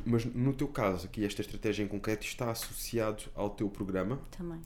[0.05, 4.19] Mas no teu caso, aqui esta estratégia em concreto está associado ao teu programa?
[4.37, 4.61] Também.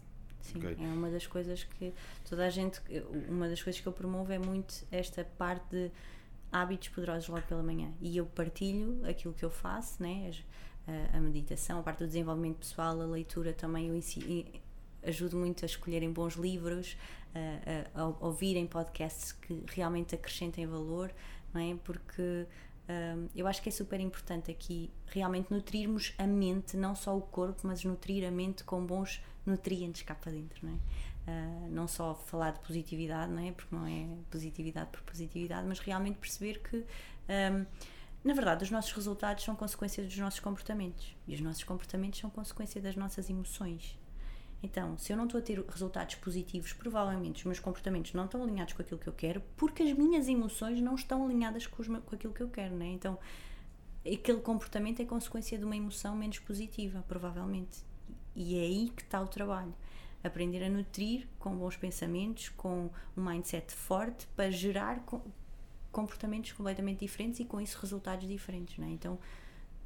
[0.52, 0.78] Sim, okay.
[0.80, 1.94] é uma das coisas que
[2.30, 2.82] toda a gente,
[3.28, 5.92] uma das coisas que eu promovo é muito esta parte de
[6.52, 7.92] hábitos poderosos logo pela manhã.
[8.02, 10.32] E eu partilho aquilo que eu faço, né?
[10.88, 14.46] a, a meditação, a parte do desenvolvimento pessoal, a leitura também, eu ensino,
[15.04, 16.98] ajudo muito a escolherem bons livros,
[17.36, 21.12] a, a, a ouvirem podcasts que realmente acrescentem valor,
[21.54, 21.76] não é?
[21.84, 22.46] Porque
[22.90, 27.22] Um, eu acho que é super importante aqui realmente nutrirmos a mente, não só o
[27.22, 30.78] corpo, mas nutrir a mente com bons nutrientes cá para dentro, não é?
[31.30, 33.52] Uh, não só falar de positividade, não é?
[33.52, 37.66] Porque não é positividade por positividade, mas realmente perceber que, um,
[38.24, 42.30] na verdade, os nossos resultados são consequência dos nossos comportamentos e os nossos comportamentos são
[42.30, 43.98] consequência das nossas emoções.
[44.62, 48.42] Então, se eu não estou a ter resultados positivos, provavelmente os meus comportamentos não estão
[48.42, 52.16] alinhados com aquilo que eu quero, porque as minhas emoções não estão alinhadas com, com
[52.16, 52.88] aquilo que eu quero, né?
[52.88, 53.20] Então,
[54.02, 57.86] aquele comportamento é consequência de uma emoção menos positiva, provavelmente.
[58.36, 59.74] E é aí que está o trabalho.
[60.24, 65.04] Aprender a nutrir com bons pensamentos, com um mindset forte, para gerar
[65.92, 68.90] comportamentos completamente diferentes e com isso resultados diferentes, né?
[68.90, 69.20] Então,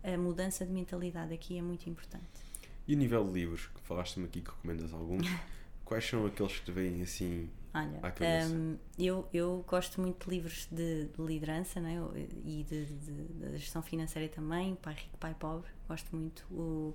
[0.02, 2.51] a mudança de mentalidade aqui é muito importante.
[2.92, 5.26] E o nível de livros, que falaste-me aqui que recomendas alguns,
[5.86, 8.54] quais são aqueles que te vêm assim Olha, à cabeça?
[8.54, 11.96] Um, eu, eu gosto muito de livros de, de liderança né?
[12.44, 16.46] e de, de, de, gestão financeira também, Pai Rico, Pai Pobre, gosto muito.
[16.52, 16.94] O,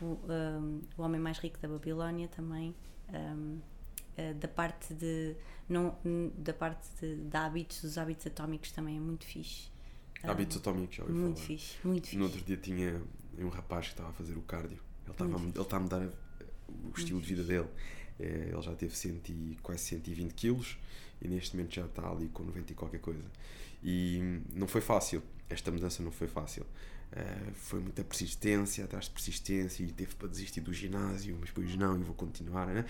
[0.00, 2.74] o, um, o Homem Mais Rico da Babilónia também.
[3.08, 3.60] Um,
[4.18, 5.36] uh, da parte de
[5.68, 5.96] não
[6.36, 9.70] da parte de, de hábitos dos hábitos atómicos também é muito fixe
[10.24, 11.46] hábitos atómicos já ouvi muito falar.
[11.46, 13.02] fixe muito fixe no outro dia tinha
[13.38, 16.08] um rapaz que estava a fazer o cardio ele ele está a mudar
[16.68, 17.68] o estilo de vida dele.
[18.18, 20.76] É, ele já teve cento e, quase 120 quilos
[21.20, 23.24] e neste momento já está ali com 90 e qualquer coisa.
[23.82, 26.64] E não foi fácil, esta mudança não foi fácil.
[27.10, 31.74] Uh, foi muita persistência, atrás de persistência e teve para desistir do ginásio, mas depois
[31.74, 32.66] não, e vou continuar.
[32.66, 32.84] Né?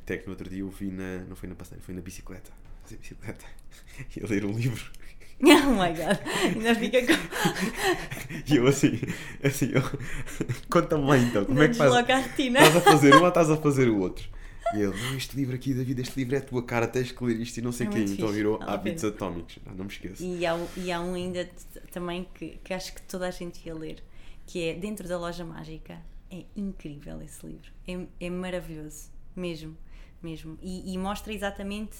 [0.00, 2.52] Até que no outro dia eu vi na, não foi na passeira, foi na bicicleta,
[2.82, 3.44] fazer bicicleta
[4.16, 4.92] e a ler um livro
[5.66, 6.18] Oh my god,
[6.54, 7.12] ainda fica com.
[8.46, 9.00] E eu assim,
[9.42, 9.82] assim, eu...
[10.68, 11.92] conta-me lá então, como é que faz?
[11.92, 12.60] a retina.
[12.60, 14.28] Estás a fazer um ou estás a fazer o outro?
[14.74, 17.24] E ele, não, este livro aqui, David, este livro é a tua cara, tens que
[17.24, 18.04] ler isto e não sei é quem.
[18.04, 20.22] Então virou Hábitos Atómicos, não, não me esqueço.
[20.24, 21.48] E há, e há um ainda
[21.92, 24.02] também que, que acho que toda a gente ia ler,
[24.46, 25.98] que é Dentro da Loja Mágica.
[26.30, 29.76] É incrível esse livro, é, é maravilhoso, mesmo,
[30.22, 30.58] mesmo.
[30.60, 31.96] E, e mostra exatamente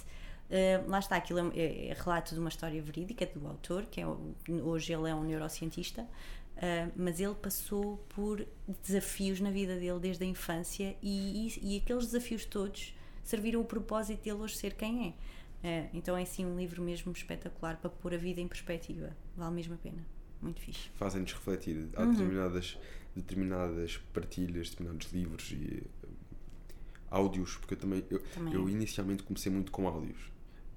[0.50, 4.00] Uh, lá está, aquilo é, é, é, relato de uma história verídica do autor, que
[4.00, 8.46] é, hoje ele é um neurocientista, uh, mas ele passou por
[8.82, 13.64] desafios na vida dele desde a infância e, e, e, aqueles desafios todos serviram o
[13.64, 15.08] propósito dele hoje ser quem
[15.62, 15.86] é.
[15.86, 19.54] Uh, então é assim um livro mesmo espetacular para pôr a vida em perspectiva, vale
[19.54, 20.04] mesmo a pena,
[20.42, 20.90] muito fixe.
[20.94, 22.10] Fazem-nos refletir, há uhum.
[22.10, 22.78] determinadas,
[23.16, 25.82] determinadas partilhas, determinados livros e
[27.14, 28.54] áudios, porque eu também, eu, também.
[28.54, 30.34] eu inicialmente comecei muito com áudios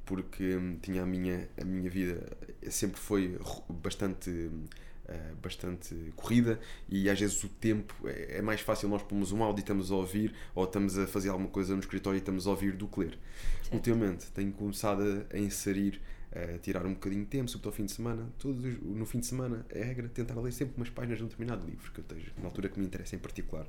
[0.07, 2.25] porque hum, tinha a minha, a minha vida
[2.69, 3.37] sempre foi
[3.69, 6.59] bastante uh, bastante corrida
[6.89, 9.91] e às vezes o tempo é, é, mais fácil nós pomos um áudio e estamos
[9.91, 12.87] a ouvir ou estamos a fazer alguma coisa no escritório e estamos a ouvir do
[12.87, 13.19] que ler.
[13.61, 13.73] Certo.
[13.73, 17.85] Ultimamente tenho começado a, a inserir a tirar um bocadinho de tempo, sobretudo ao fim
[17.85, 18.29] de semana.
[18.37, 21.65] Todos, no fim de semana é regra tentar ler sempre umas páginas de um determinado
[21.65, 23.67] livro que eu esteja, na altura que me interessa em particular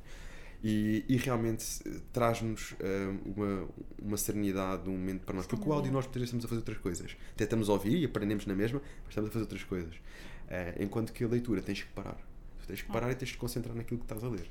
[0.63, 1.65] e, e realmente
[2.13, 2.77] traz-nos uh,
[3.25, 3.69] uma,
[4.01, 5.47] uma serenidade, um momento para nós.
[5.47, 7.17] Porque o áudio nós podemos estamos a fazer outras coisas.
[7.33, 9.95] Até estamos a ouvir e aprendemos na mesma, mas estamos a fazer outras coisas.
[9.95, 12.19] Uh, enquanto que a leitura tens que parar.
[12.67, 14.51] tens que parar e tens que concentrar naquilo que estás a ler.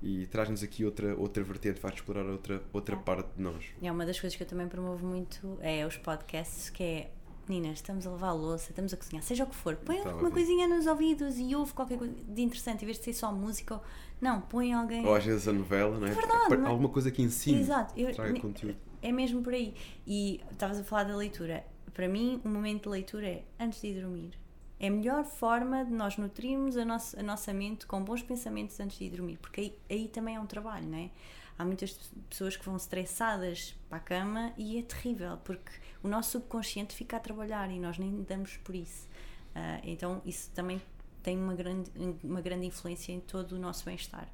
[0.00, 2.98] E traz-nos aqui outra, outra vertente, faz explorar outra, outra é.
[2.98, 3.64] parte de nós.
[3.82, 7.10] É uma das coisas que eu também promovo muito, é os podcasts, que é
[7.48, 10.18] meninas, estamos a lavar a louça, estamos a cozinhar, seja o que for, põe então,
[10.18, 13.32] uma coisinha nos ouvidos e ouve qualquer coisa de interessante, em vez de ser só
[13.32, 13.80] música,
[14.20, 15.06] não, põe alguém.
[15.06, 16.10] Ou às vezes a novela, não é?
[16.10, 16.68] Verdade, não é?
[16.70, 17.94] Alguma coisa que ensine, Exato.
[17.96, 18.76] Eu, traga conteúdo.
[19.00, 19.74] É mesmo por aí.
[20.06, 21.64] E estavas a falar da leitura.
[21.94, 24.38] Para mim, o momento de leitura é antes de ir dormir.
[24.80, 28.78] É a melhor forma de nós nutrirmos a nossa, a nossa mente com bons pensamentos
[28.78, 31.10] antes de ir dormir, porque aí, aí também é um trabalho, não é?
[31.58, 31.98] Há muitas
[32.30, 35.72] pessoas que vão estressadas para a cama e é terrível, porque
[36.02, 39.06] o nosso subconsciente fica a trabalhar e nós nem damos por isso.
[39.50, 40.80] Uh, então, isso também
[41.22, 41.90] tem uma grande,
[42.22, 44.28] uma grande influência em todo o nosso bem-estar.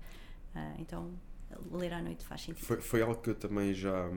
[0.54, 1.10] Uh, então,
[1.72, 2.64] ler à noite faz sentido.
[2.64, 4.10] Foi, foi algo que eu também já,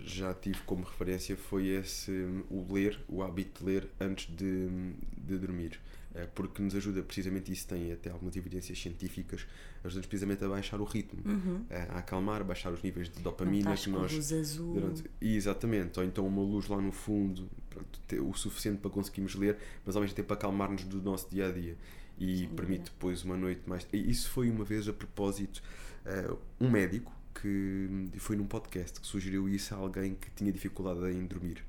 [0.00, 2.10] já tive como referência, foi esse,
[2.50, 4.68] o ler, o hábito de ler antes de,
[5.16, 5.80] de dormir.
[6.12, 9.46] É, porque nos ajuda precisamente isso tem até algumas evidências científicas
[9.84, 11.64] ajuda-nos precisamente a baixar o ritmo uhum.
[11.70, 14.74] É, a acalmar, a baixar os níveis de dopamina que nós luz azul.
[14.74, 19.56] Durante, exatamente, ou então uma luz lá no fundo pronto, o suficiente para conseguirmos ler
[19.84, 21.76] mas ao mesmo tempo acalmar-nos do nosso dia a dia
[22.18, 22.84] e Sim, permite é.
[22.84, 25.62] depois uma noite mais e isso foi uma vez a propósito
[26.04, 31.10] uh, um médico que foi num podcast que sugeriu isso a alguém que tinha dificuldade
[31.10, 31.64] em dormir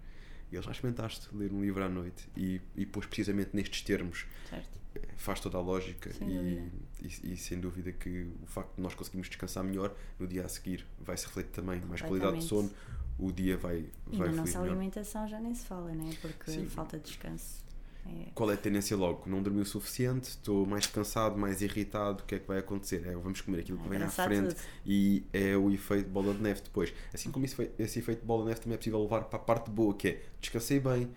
[0.52, 4.26] e ele já experimentaste ler um livro à noite e, e pôs precisamente nestes termos.
[4.50, 4.81] Certo.
[5.22, 6.68] Faz toda a lógica e,
[7.00, 10.50] e, e, sem dúvida que o facto de nós conseguirmos descansar melhor no dia a
[10.50, 12.72] seguir vai se refletir também mais qualidade de sono,
[13.20, 14.72] o dia vai, e vai na nossa melhor.
[14.76, 16.10] alimentação já nem se fala, né?
[16.20, 16.66] Porque Sim.
[16.66, 17.62] falta de descanso.
[18.04, 19.30] É, Qual é a tendência logo?
[19.30, 23.06] Não dormi o suficiente, estou mais cansado, mais irritado, o que é que vai acontecer?
[23.06, 24.62] É, vamos comer aquilo que vem à frente tudo.
[24.88, 26.92] e é o efeito bola de neve depois.
[27.14, 29.70] Assim como esse, esse efeito bola de neve também é possível levar para a parte
[29.70, 31.12] boa, que é descansei bem,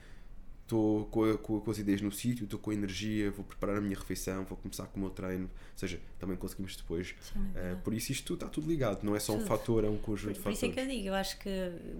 [0.64, 3.80] estou com, com, com as ideias no sítio, estou com a energia, vou preparar a
[3.80, 7.14] minha refeição, vou começar com o meu treino, ou seja, também conseguimos depois.
[7.34, 7.60] dúvida.
[7.60, 9.46] eh, por isso isto está tudo ligado, não é só um Tudo.
[9.46, 10.74] fator, é um Por, conjunto de por isso é fatores.
[10.88, 11.50] que eu digo, eu acho que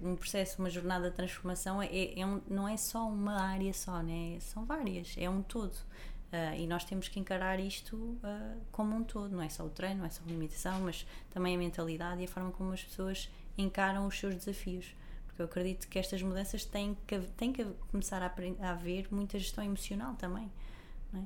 [0.03, 4.01] um processo, uma jornada de transformação é, é um- não é só uma área só,
[4.01, 4.37] né?
[4.41, 5.75] são várias, é um todo.
[6.31, 9.69] Ah, e nós temos que encarar isto ah, como um todo, não é só o
[9.69, 12.83] treino, não é só a limitação, mas também a mentalidade e a forma como as
[12.83, 14.87] pessoas encaram os seus desafios.
[15.35, 18.33] Porque eu acredito que estas mudanças têm que, têm que começar a,
[18.65, 20.49] a haver muita gestão emocional também.
[21.13, 21.19] É?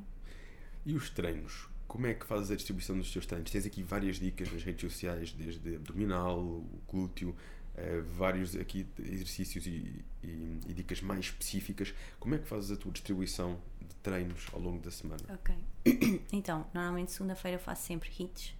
[0.83, 1.67] E os treinos?
[1.87, 3.51] Como é que fazes a distribuição dos teus treinos?
[3.51, 7.35] Tens aqui várias dicas nas redes sociais, desde abdominal, o glúteo,
[7.75, 11.93] eh, vários aqui exercícios e, e- e dicas mais específicas.
[12.19, 15.21] Como é que fazes a tua distribuição de treinos ao longo da semana?
[15.29, 15.55] Ok.
[16.33, 18.55] Então, normalmente segunda-feira eu faço sempre hits.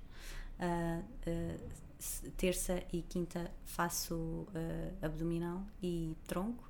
[0.60, 1.58] Ah, se-
[2.38, 6.68] terça e quinta faço ah, abdominal e tronco.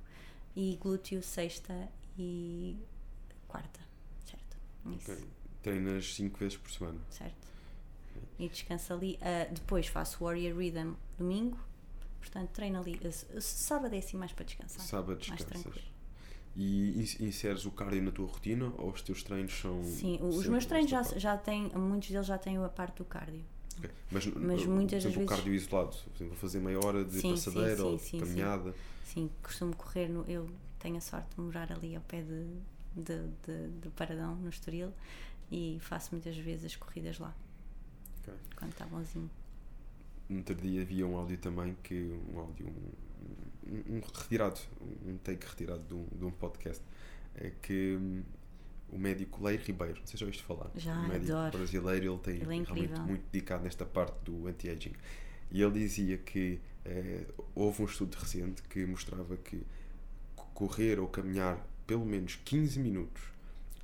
[0.56, 2.76] E glúteo sexta e
[3.46, 3.80] quarta.
[4.24, 4.56] Certo?
[4.96, 5.12] Isso.
[5.12, 5.24] Ok.
[5.62, 6.98] Treinas 5 vezes por semana.
[7.10, 7.48] Certo.
[8.38, 9.18] E descanso ali.
[9.22, 11.58] Ah, depois faço Warrior Rhythm domingo.
[12.18, 12.98] Portanto, treino ali.
[13.04, 14.84] Ah, Sábado é assim mais para descansar.
[14.84, 15.62] Sábado mais descansas.
[15.62, 15.86] tranquilo.
[16.56, 19.84] E ins- inseres o cardio na tua rotina ou os teus treinos são.
[19.84, 21.18] Sim, os meus treinos já, parte?
[21.20, 23.44] já têm, muitos deles já têm a parte do cardio.
[24.10, 25.96] Mas, mas muitas das o cardio isolado.
[25.96, 28.18] Por exemplo, vou fazer meia hora de Sim, passadeira sim, ou sim, sim.
[28.20, 28.74] caminhada.
[29.04, 30.48] Sim, costumo correr, no, eu
[30.78, 32.46] tenho a sorte de morar ali ao pé de,
[32.94, 34.92] de, de, de Paradão, no Estoril,
[35.50, 37.34] e faço muitas vezes as corridas lá,
[38.20, 38.34] Ok.
[38.56, 39.30] quando está bonzinho.
[40.28, 44.60] No outro dia havia um áudio também que um áudio um, um- um retirado,
[45.06, 46.82] um take retirado de um, de um podcast
[47.34, 48.22] é que hum,
[48.92, 51.58] o médico Leir Ribeiro, não sei se já ouviste falar, Já, o médico adoro.
[51.58, 53.02] brasileiro, ele tem Ele é realmente incrível.
[53.04, 54.92] muito dedicado nesta parte do anti-aging.
[55.50, 57.24] E ele dizia que eh,
[57.54, 59.62] houve um estudo recente que mostrava que
[60.54, 63.22] correr ou caminhar pelo menos 15 minutos,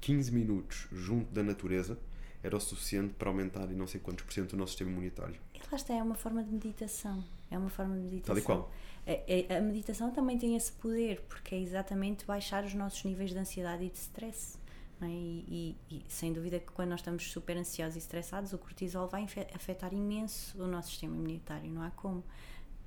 [0.00, 1.98] 15 minutos junto da natureza
[2.42, 5.34] era o suficiente para aumentar em não sei quantos por cento o nosso sistema imunitário.
[5.54, 7.24] E lá está, é uma forma de meditação.
[7.50, 8.34] É uma forma de meditação.
[8.34, 8.72] Tal e qual.
[9.04, 13.30] É- é- a meditação também tem esse poder, porque é exatamente baixar os nossos níveis
[13.30, 14.58] de ansiedade e de stress.
[15.00, 15.10] Não é?
[15.10, 19.08] E, e- e sem dúvida que quando nós estamos super ansiosos e estressados, o cortisol
[19.08, 19.24] vai
[19.54, 22.22] afetar imenso o nosso sistema imunitário, não há como.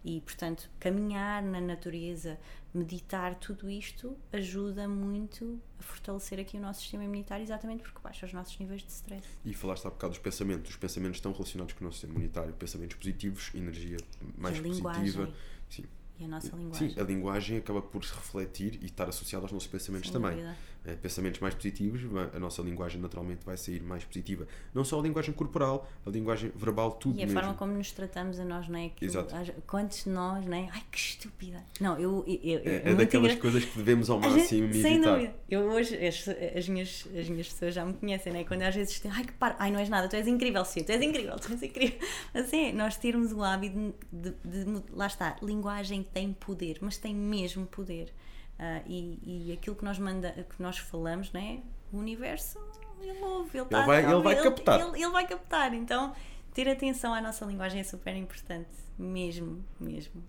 [0.03, 2.39] E, portanto, caminhar na natureza,
[2.73, 8.25] meditar, tudo isto ajuda muito a fortalecer aqui o nosso sistema imunitário, exatamente porque baixa
[8.25, 9.27] os nossos níveis de stress.
[9.43, 10.71] E falaste há bocado dos pensamentos.
[10.71, 12.53] Os pensamentos estão relacionados com o nosso sistema imunitário.
[12.53, 13.97] Pensamentos positivos, energia
[14.37, 15.33] mais a positiva.
[15.69, 15.83] Sim.
[16.17, 16.89] e a nossa linguagem.
[16.91, 20.37] Sim, a linguagem acaba por se refletir e estar associada aos nossos pensamentos Sem também.
[20.37, 20.57] dúvida.
[20.85, 22.01] É, pensamentos mais positivos,
[22.33, 24.47] a nossa linguagem naturalmente vai sair mais positiva.
[24.73, 27.37] Não só a linguagem corporal, a linguagem verbal, tudo E a mesmo.
[27.39, 28.87] forma como nos tratamos a nós, não é?
[28.89, 29.35] Que Exato.
[29.67, 30.69] Quantos de nós, não é?
[30.71, 31.61] Ai, que estúpida!
[31.81, 32.23] Não, eu.
[32.25, 35.15] eu, eu É, é daquelas engra- coisas que devemos ao máximo Sem evitar.
[35.17, 35.35] dúvida.
[35.49, 36.25] Eu hoje, as,
[36.55, 38.45] as, minhas, as minhas pessoas já me conhecem, né?
[38.45, 40.85] Quando às vezes têm, ai que par, ai não és nada, tu és incrível, Sofia,
[40.85, 41.99] tu és incrível, tu és incrível.
[42.33, 46.97] Assim, é, nós termos o hábito de, de- de- lá está, linguagem tem poder, mas
[46.97, 48.13] tem mesmo poder.
[48.59, 51.63] Ah, e, e aquilo que nós, manda, que nós falamos, né?
[51.93, 52.59] O universo,
[53.01, 54.79] ele ouve, ele, tá, vai- ele vai captar.
[54.81, 56.13] Ele, ele vai captar, então
[56.53, 60.21] ter atenção à nossa linguagem é super importante, mesmo, mesmo.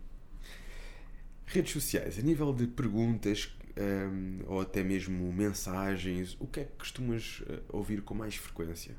[1.46, 6.72] Redes sociais, a nível de perguntas hum, ou até mesmo mensagens, o que é que
[6.78, 8.94] costumas eh, ouvir com mais frequência?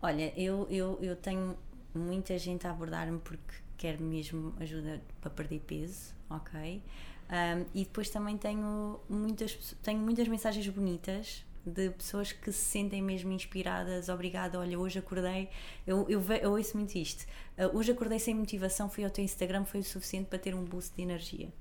[0.00, 1.56] Olha, eu, eu, eu tenho
[1.92, 6.80] muita gente a abordar-me porque quer mesmo ajuda para perder peso, ok?
[7.28, 13.02] Um, e depois também tenho muitas, tenho muitas mensagens bonitas de pessoas que se sentem
[13.02, 14.08] mesmo inspiradas.
[14.08, 15.48] Obrigada, olha, hoje acordei.
[15.84, 17.26] Eu, eu, eu ouço muito isto.
[17.58, 20.64] Uh, hoje acordei sem motivação, fui ao teu Instagram, foi o suficiente para ter um
[20.64, 21.52] boost de energia.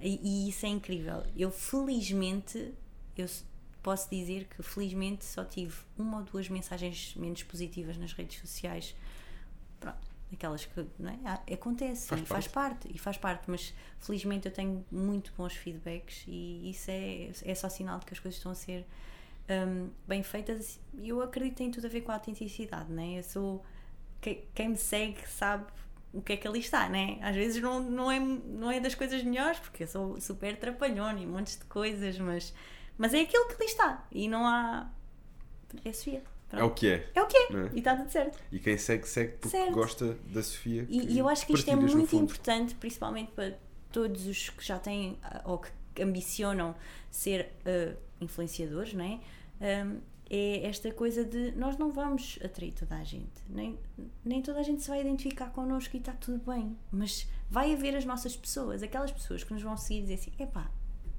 [0.00, 1.24] E, e isso é incrível.
[1.36, 2.72] Eu felizmente,
[3.16, 3.26] eu
[3.82, 8.94] posso dizer que felizmente só tive uma ou duas mensagens menos positivas nas redes sociais.
[9.80, 11.18] Pronto, aquelas que não é?
[11.24, 15.54] Ah, acontece Faz e faz parte e faz parte, mas felizmente eu tenho muito bons
[15.54, 18.86] feedbacks e isso é, é só sinal de que as coisas estão a ser
[19.48, 23.18] hum, bem feitas e eu acredito que tem tudo a ver com a autenticidade, né?
[23.18, 23.64] Eu sou
[24.20, 25.66] quem, quem me segue sabe
[26.12, 27.18] o que é que ali está, né?
[27.22, 31.20] Às vezes não, não, é, não é das coisas melhores, porque eu sou super trapalhona
[31.20, 32.52] e montes de coisas, mas,
[32.98, 34.90] mas é aquilo que ali está e não há.
[35.84, 36.22] É Sofia.
[36.52, 37.10] É o que é.
[37.14, 37.42] É o que é.
[37.52, 37.70] É?
[37.72, 38.38] E está tudo certo.
[38.50, 39.72] E quem segue, segue porque Certo.
[39.72, 40.86] gosta da Sofia.
[40.88, 43.56] E, e eu acho que isto é muito importante, principalmente para
[43.92, 46.74] todos os que já têm ah, ou que que ambicionam
[47.10, 49.20] ser uh, influenciadores, não é?
[49.84, 50.00] Um,
[50.32, 53.76] é esta coisa de nós não vamos atrair toda a gente, nem,
[54.24, 57.96] nem toda a gente se vai identificar connosco e está tudo bem, mas vai haver
[57.96, 60.70] as nossas pessoas, aquelas pessoas que nos vão seguir e dizer assim: epá,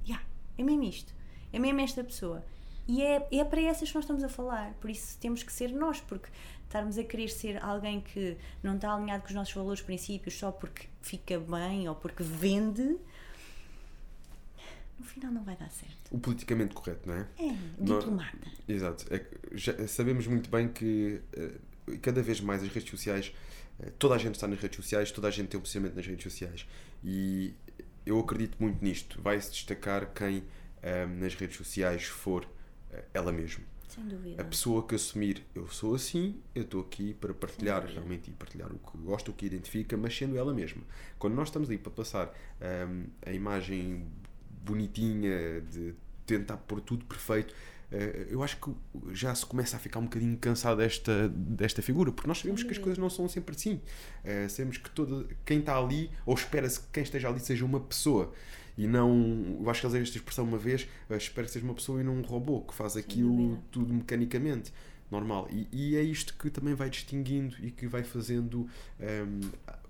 [0.06, 0.24] yeah,
[0.56, 1.14] é mesmo isto,
[1.52, 2.42] é mesmo esta pessoa.
[2.88, 5.72] E é, é para essas que nós estamos a falar, por isso temos que ser
[5.72, 6.28] nós, porque
[6.64, 10.50] estarmos a querer ser alguém que não está alinhado com os nossos valores, princípios, só
[10.50, 12.98] porque fica bem ou porque vende,
[14.98, 15.96] no final não vai dar certo.
[16.10, 17.26] O politicamente correto, não é?
[17.38, 18.38] É, diplomata.
[18.44, 19.04] Nós, exato.
[19.12, 23.34] É, já, sabemos muito bem que uh, cada vez mais as redes sociais,
[23.80, 26.06] uh, toda a gente está nas redes sociais, toda a gente tem um posicionamento nas
[26.06, 26.66] redes sociais.
[27.02, 27.52] E
[28.06, 29.20] eu acredito muito nisto.
[29.20, 30.44] Vai-se destacar quem uh,
[31.18, 32.46] nas redes sociais for
[33.12, 33.64] ela mesma.
[33.88, 34.40] Sem dúvida.
[34.40, 38.72] A pessoa que assumir eu sou assim, eu estou aqui para partilhar realmente e partilhar
[38.72, 40.82] o que gosta, o que identifica, mas sendo ela mesma.
[41.18, 42.32] Quando nós estamos ali para passar
[42.88, 44.06] um, a imagem
[44.64, 47.54] bonitinha, de tentar pôr tudo perfeito.
[47.92, 48.70] Eh, eu acho que
[49.12, 52.70] já se começa a ficar um bocadinho cansado desta, desta figura, porque nós sabemos que
[52.70, 53.74] as coisas não são sempre assim.
[54.24, 57.80] Uh, sabemos que todo, quem está ali, ou espera-se que quem esteja ali seja uma
[57.80, 58.32] pessoa
[58.78, 59.58] e não.
[59.60, 62.04] Eu acho que eles esta expressão uma vez: uh, espero que seja uma pessoa e
[62.04, 64.72] não um robô que faz aquilo tudo mecanicamente.
[65.10, 65.46] Normal.
[65.50, 68.68] E, e, é isto que também vai distinguindo e que vai fazendo um,
[68.98, 69.40] ehm,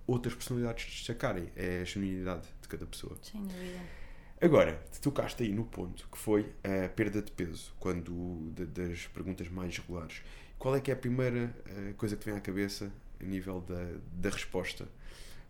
[0.05, 1.45] outras personalidades destacarem.
[1.55, 3.17] É a genuinidade de cada pessoa.
[3.23, 4.02] Sem dúvida.
[4.43, 9.78] Agora, tocaste aí no ponto que foi a perda de peso, quando das perguntas mais
[9.78, 10.20] regulares.
[10.59, 13.61] Qual é que é a primeira uh, coisa que te vem à cabeça a nível
[13.61, 14.88] da, da resposta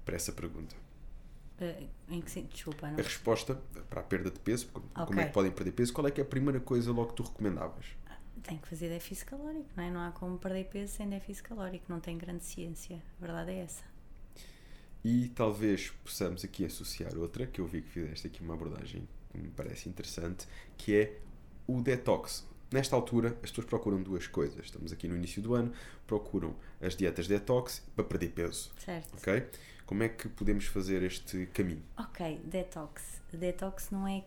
[0.05, 0.77] para essa pergunta?
[1.59, 2.53] Uh, em que sentido?
[2.53, 2.99] Desculpa, não?
[2.99, 3.55] A resposta
[3.89, 5.07] para a perda de peso, como, okay.
[5.07, 7.17] como é que podem perder peso, qual é que é a primeira coisa logo que
[7.17, 7.87] tu recomendavas?
[8.43, 9.91] Tem que fazer déficit calórico, não é?
[9.91, 13.03] Não há como perder peso sem déficit calórico, não tem grande ciência.
[13.19, 13.92] A verdade é essa.
[15.05, 19.39] E talvez possamos aqui associar outra, que eu vi que fizeste aqui uma abordagem que
[19.39, 20.47] me parece interessante,
[20.77, 21.19] que é
[21.67, 22.47] o detox.
[22.71, 24.65] Nesta altura, as pessoas procuram duas coisas.
[24.65, 25.73] Estamos aqui no início do ano,
[26.07, 28.73] procuram as dietas detox para perder peso.
[28.79, 29.15] Certo.
[29.19, 29.47] Ok?
[29.85, 31.83] Como é que podemos fazer este caminho?
[31.99, 33.21] Ok, detox.
[33.33, 34.25] Detox não é.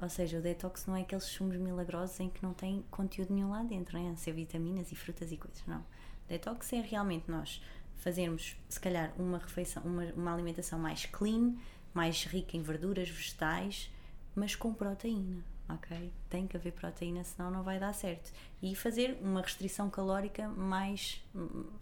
[0.00, 3.50] Ou seja, o detox não é aqueles sumos milagrosos em que não tem conteúdo nenhum
[3.50, 4.16] lá dentro, não é?
[4.16, 5.62] Ser vitaminas e frutas e coisas.
[5.66, 5.84] Não.
[6.28, 7.62] Detox é realmente nós
[7.96, 11.54] fazermos, se calhar, uma refeição, uma, uma alimentação mais clean,
[11.92, 13.90] mais rica em verduras, vegetais,
[14.34, 16.12] mas com proteína, ok?
[16.28, 18.32] Tem que haver proteína, senão não vai dar certo.
[18.60, 21.24] E fazer uma restrição calórica mais,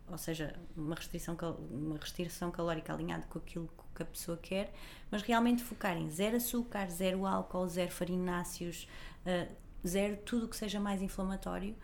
[0.09, 1.37] ou seja, uma restrição,
[1.71, 4.73] uma restrição calórica alinhada com aquilo que a pessoa quer,
[5.11, 8.87] mas realmente focar em zero açúcar, zero álcool, zero farináceos,
[9.27, 9.51] uh,
[9.87, 11.75] zero tudo que seja mais inflamatório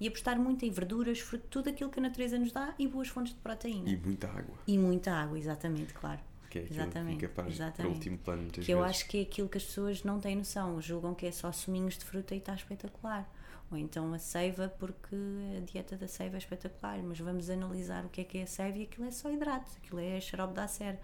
[0.00, 3.08] e apostar muito em verduras, fruto, tudo aquilo que a natureza nos dá e boas
[3.08, 3.88] fontes de proteína.
[3.90, 4.54] E muita água.
[4.66, 6.20] E muita água, exatamente, claro.
[6.50, 7.76] Que é exatamente, que fica exatamente.
[7.76, 8.80] para o último plano muitas Que vezes.
[8.80, 11.52] eu acho que é aquilo que as pessoas não têm noção, julgam que é só
[11.52, 13.30] suminhos de fruta e está espetacular.
[13.70, 15.14] Ou então a seiva, porque
[15.58, 18.46] a dieta da seiva é espetacular, mas vamos analisar o que é que é a
[18.46, 20.98] seiva e aquilo é só hidrato, aquilo é xarope de acer.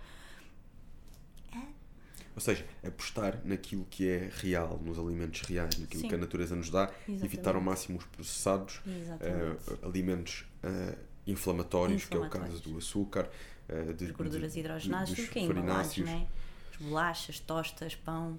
[2.35, 6.09] Ou seja, apostar naquilo que é real, nos alimentos reais, naquilo Sim.
[6.09, 7.25] que a natureza nos dá, Exatamente.
[7.25, 13.31] evitar ao máximo os processados, uh, alimentos uh, inflamatórios, que é o caso do açúcar,
[13.69, 16.27] uh, de, gorduras de, hidrogenadas, que é embalados, né?
[16.73, 18.39] As bolachas, tostas, pão.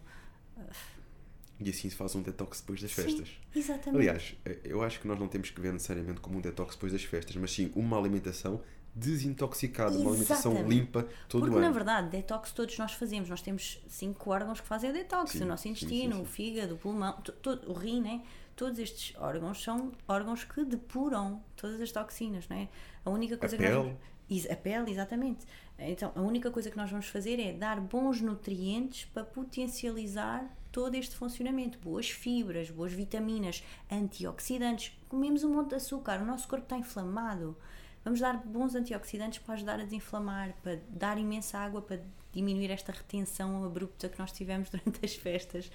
[1.57, 3.29] E assim se faz um detox depois das sim, festas.
[3.55, 3.95] Exatamente.
[3.95, 4.35] Aliás,
[4.65, 7.33] eu acho que nós não temos que ver necessariamente como um detox depois das festas,
[7.37, 8.61] mas sim uma alimentação
[8.95, 11.67] desintoxicado, uma alimentação limpa todo Porque, o ano.
[11.67, 13.29] na verdade, detox todos nós fazemos.
[13.29, 16.25] Nós temos cinco órgãos que fazem a detox: sim, o nosso intestino, sim, sim, o
[16.25, 17.21] fígado, o pulmão,
[17.67, 18.21] o rim, né?
[18.55, 22.69] Todos estes órgãos são órgãos que depuram todas as toxinas, não é?
[23.03, 23.97] A única coisa a que pele.
[24.29, 25.45] Nós, a pele, exatamente.
[25.77, 30.95] Então, a única coisa que nós vamos fazer é dar bons nutrientes para potencializar todo
[30.95, 31.77] este funcionamento.
[31.79, 34.97] Boas fibras, boas vitaminas, antioxidantes.
[35.09, 37.57] Comemos um monte de açúcar, o nosso corpo está inflamado.
[38.05, 41.99] Vamos dar bons antioxidantes para ajudar a desinflamar, para dar imensa água, para
[42.31, 45.71] diminuir esta retenção abrupta que nós tivemos durante as festas.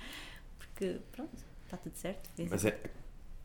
[0.57, 2.31] Porque, pronto, está tudo certo.
[2.49, 2.81] Mas é,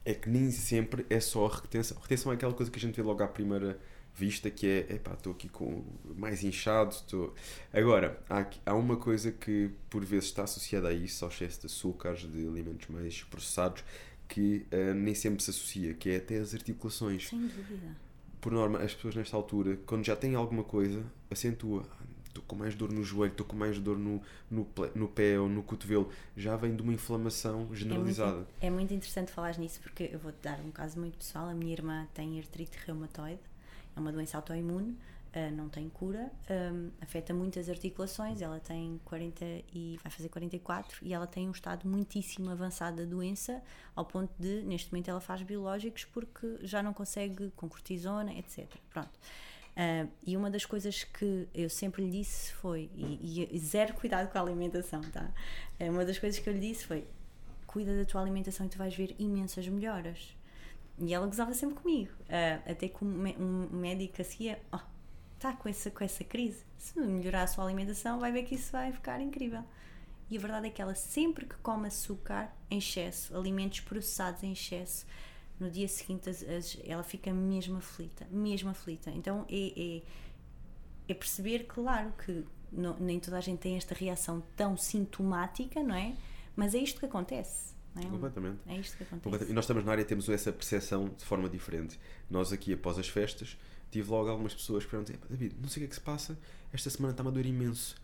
[0.05, 1.97] é que nem sempre é só a retenção.
[1.97, 3.79] A retenção é aquela coisa que a gente vê logo à primeira
[4.13, 5.83] vista que é, epá, estou aqui com
[6.15, 7.33] mais inchado, estou...
[7.73, 11.65] Agora, há, há uma coisa que por vezes está associada a isso, ao excesso de
[11.65, 13.83] açúcares, de alimentos mais processados,
[14.27, 17.27] que uh, nem sempre se associa, que é até as articulações.
[17.27, 18.04] Sem dúvida
[18.45, 21.83] por norma, as pessoas nesta altura, quando já têm alguma coisa, acentua.
[22.27, 24.21] Estou com mais dor no joelho, estou com mais dor no,
[24.51, 26.11] no, no pé ou no cotovelo.
[26.37, 28.33] Já vem de uma inflamação generalizada.
[28.33, 31.49] É muito, é muito interessante falar nisso porque eu vou-te dar um caso muito pessoal.
[31.49, 33.39] A minha irmã tem artrite reumatoide,
[33.95, 34.95] é uma doença autoimune.
[35.35, 41.05] Uh, não tem cura, um, afeta muitas articulações, ela tem 40 e vai fazer 44
[41.05, 43.61] e ela tem um estado muitíssimo avançado da doença,
[43.95, 48.67] ao ponto de, neste momento, ela faz biológicos porque já não consegue com cortisona, etc.
[48.89, 49.11] Pronto.
[49.75, 54.31] Uh, e uma das coisas que eu sempre lhe disse foi, e, e, zero cuidado
[54.31, 55.29] com a alimentação, tá?
[55.81, 57.05] Uma das coisas que eu lhe disse foi:
[57.67, 60.33] cuida da tua alimentação e tu vais ver imensas melhoras.
[60.97, 62.09] E ela gozava sempre comigo.
[62.21, 64.79] Uh, até que um, um médico assim, oh,
[65.45, 66.63] está com essa, com essa crise.
[66.77, 69.63] Se melhorar a sua alimentação, vai ver que isso vai ficar incrível.
[70.29, 74.53] E a verdade é que ela sempre que come açúcar em excesso, alimentos processados em
[74.53, 75.05] excesso,
[75.59, 79.11] no dia seguinte as, as, ela fica mesmo aflita, mesmo aflita.
[79.11, 80.01] Então é, é,
[81.07, 85.95] é perceber, claro, que não, nem toda a gente tem esta reação tão sintomática, não
[85.95, 86.15] é?
[86.55, 87.75] Mas é isto que acontece.
[87.95, 88.05] É?
[88.07, 88.59] Completamente.
[88.67, 89.49] É isto que acontece.
[89.49, 91.99] E nós estamos na área temos essa percepção de forma diferente.
[92.29, 93.57] Nós aqui, após as festas,
[93.95, 96.37] tive logo algumas pessoas que perguntam: David, não sei o que é que se passa,
[96.73, 97.95] esta semana está-me a doer imenso.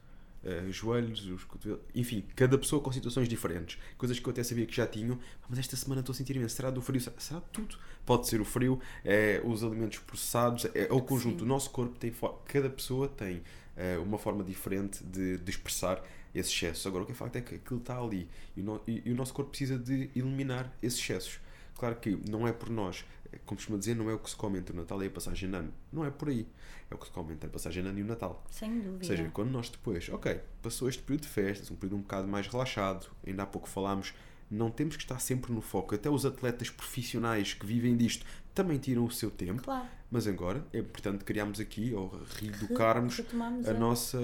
[0.44, 3.78] Uh, os joelhos, os cotovelos, enfim, cada pessoa com situações diferentes.
[3.96, 6.56] Coisas que eu até sabia que já tinham, mas esta semana estou a sentir imenso.
[6.56, 7.00] Será do frio?
[7.00, 7.78] Será, será tudo?
[8.04, 11.40] Pode ser o frio, é, os alimentos processados, é, é o conjunto.
[11.40, 11.46] Sim.
[11.46, 12.12] O nosso corpo tem.
[12.46, 13.44] Cada pessoa tem
[13.78, 16.88] é, uma forma diferente de, de expressar esse excesso.
[16.88, 18.28] Agora, o que é facto é que aquilo está ali
[18.58, 21.40] e o, no, e, e o nosso corpo precisa de eliminar esses excessos.
[21.78, 23.06] Claro que não é por nós,
[23.40, 25.50] como costuma dizer, não é o que se come entre o Natal e a passagem
[25.50, 25.74] de ano.
[25.92, 26.48] Não é por aí.
[26.90, 28.44] É o que se come entre a passagem de ano e o Natal.
[28.52, 28.98] Sem dúvida.
[28.98, 32.28] Ou seja, quando nós depois, ok, passou este período de festas, um período um bocado
[32.28, 34.14] mais relaxado, ainda há pouco falámos,
[34.50, 35.96] não temos que estar sempre no foco.
[35.96, 39.64] Até os atletas profissionais que vivem disto também tiram o seu tempo.
[39.64, 39.88] Claro.
[40.12, 43.22] Mas agora é importante criarmos aqui, ou reeducarmos
[43.66, 44.20] a, a, nossa,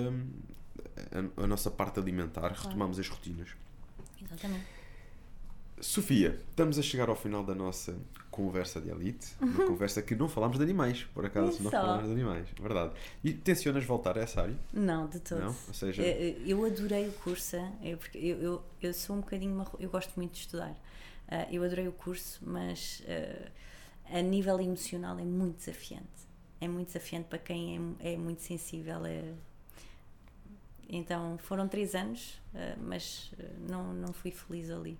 [1.38, 2.64] a, a, nossa parte alimentar, claro.
[2.64, 3.50] retomamos as rotinas.
[4.22, 4.77] Exatamente.
[5.80, 7.96] Sofia, estamos a chegar ao final da nossa
[8.32, 9.68] conversa de elite, uma uhum.
[9.68, 12.94] conversa que não falámos de animais, por acaso, não falámos de animais, verdade.
[13.24, 14.56] E tencionas voltar a essa área?
[14.74, 15.40] Não, de todo.
[15.40, 15.56] Não?
[15.68, 16.02] Ou seja...
[16.02, 20.14] Eu, eu adorei o curso, eu, porque eu, eu, eu sou um bocadinho, eu gosto
[20.16, 20.72] muito de estudar.
[21.28, 23.52] Uh, eu adorei o curso, mas uh,
[24.12, 26.06] a nível emocional é muito desafiante.
[26.60, 29.06] É muito desafiante para quem é, é muito sensível.
[29.06, 29.34] É...
[30.90, 33.32] Então foram três anos, uh, mas
[33.68, 34.98] não, não fui feliz ali.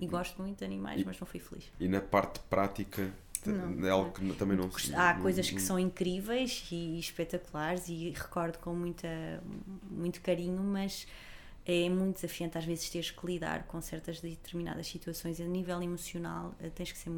[0.00, 1.64] E gosto muito de animais, e, mas não fui feliz.
[1.78, 3.12] E na parte prática
[3.46, 8.10] não, é algo que também não Há não, coisas que são incríveis e espetaculares e
[8.10, 9.08] recordo com muita,
[9.90, 11.06] muito carinho, mas
[11.64, 15.82] é muito desafiante às vezes teres que lidar com certas determinadas situações e a nível
[15.82, 17.10] emocional eh, tens que ser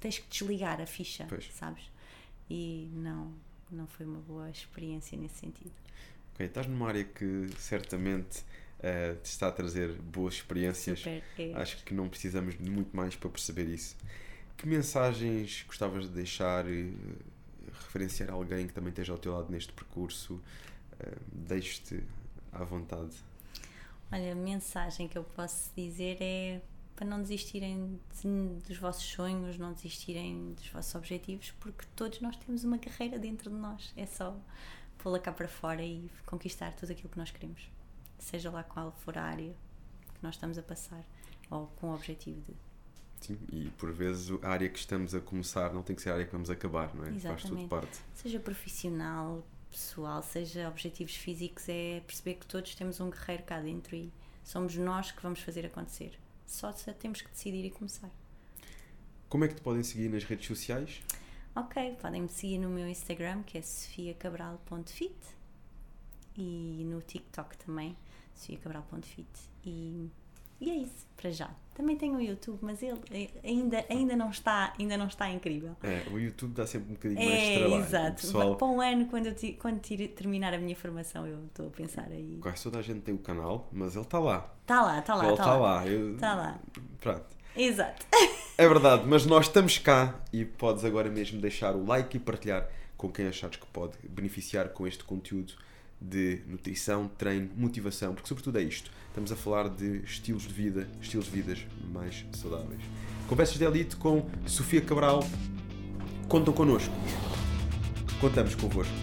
[0.00, 1.48] tens que desligar a ficha, pois.
[1.52, 1.84] sabes?
[2.48, 3.32] E não,
[3.70, 5.72] não foi uma boa experiência nesse sentido.
[6.34, 8.44] Ok, estás numa área que certamente
[8.80, 11.00] uh, te está a trazer boas experiências.
[11.00, 11.52] Super, é.
[11.54, 13.96] Acho que não precisamos de muito mais para perceber isso.
[14.56, 16.94] Que mensagens gostavas de deixar, uh,
[17.72, 20.34] referenciar alguém que também esteja ao teu lado neste percurso?
[20.34, 22.02] Uh, Deixe-te
[22.52, 23.16] à vontade.
[24.10, 26.60] Olha, a mensagem que eu posso dizer é
[26.94, 32.36] para não desistirem de, dos vossos sonhos, não desistirem dos vossos objetivos, porque todos nós
[32.36, 33.92] temos uma carreira dentro de nós.
[33.96, 34.34] É só
[34.96, 37.75] pô-la cá para fora e conquistar tudo aquilo que nós queremos
[38.18, 39.54] seja lá qual for a área
[40.14, 41.04] que nós estamos a passar
[41.50, 42.54] ou com o objetivo de.
[43.20, 46.14] Sim, e por vezes a área que estamos a começar não tem que ser a
[46.14, 47.08] área que vamos acabar, não é?
[47.08, 47.42] Exatamente.
[47.42, 47.98] Faz tudo parte.
[48.14, 53.96] Seja profissional, pessoal, seja objetivos físicos, é perceber que todos temos um guerreiro cá dentro
[53.96, 54.12] e
[54.44, 56.18] somos nós que vamos fazer acontecer.
[56.46, 58.10] Só temos que decidir e começar.
[59.28, 61.02] Como é que te podem seguir nas redes sociais?
[61.54, 65.16] Ok, podem me seguir no meu Instagram, que é sofiacabral.fit
[66.36, 67.96] e no TikTok também,
[68.36, 69.26] sofiacabral.fit.
[69.64, 70.10] E,
[70.60, 71.50] e é isso, para já.
[71.74, 72.98] Também tenho o YouTube, mas ele
[73.44, 75.76] ainda, ainda, não, está, ainda não está incrível.
[75.82, 77.82] É, o YouTube dá sempre um bocadinho é, mais de trabalho.
[77.82, 78.22] Exato.
[78.22, 78.56] Pessoal...
[78.56, 82.38] Para um ano, quando, eu quando terminar a minha formação, eu estou a pensar aí.
[82.40, 84.50] Quase toda a gente tem o canal, mas ele está lá.
[84.62, 85.24] Está lá, está lá.
[85.24, 85.74] Ele está tá lá.
[85.74, 85.86] lá.
[85.86, 86.14] Eu...
[86.14, 86.60] Está lá.
[87.00, 87.36] Pronto.
[87.54, 88.06] Exato.
[88.58, 92.68] É verdade, mas nós estamos cá e podes agora mesmo deixar o like e partilhar
[92.96, 95.54] com quem achares que pode beneficiar com este conteúdo
[96.00, 98.90] de nutrição, treino, motivação, porque sobretudo é isto.
[99.08, 102.82] Estamos a falar de estilos de vida, estilos de vidas mais saudáveis.
[103.28, 105.26] Conversas de Elite com Sofia Cabral.
[106.28, 106.92] Contam connosco.
[108.20, 108.94] Contamos convosco.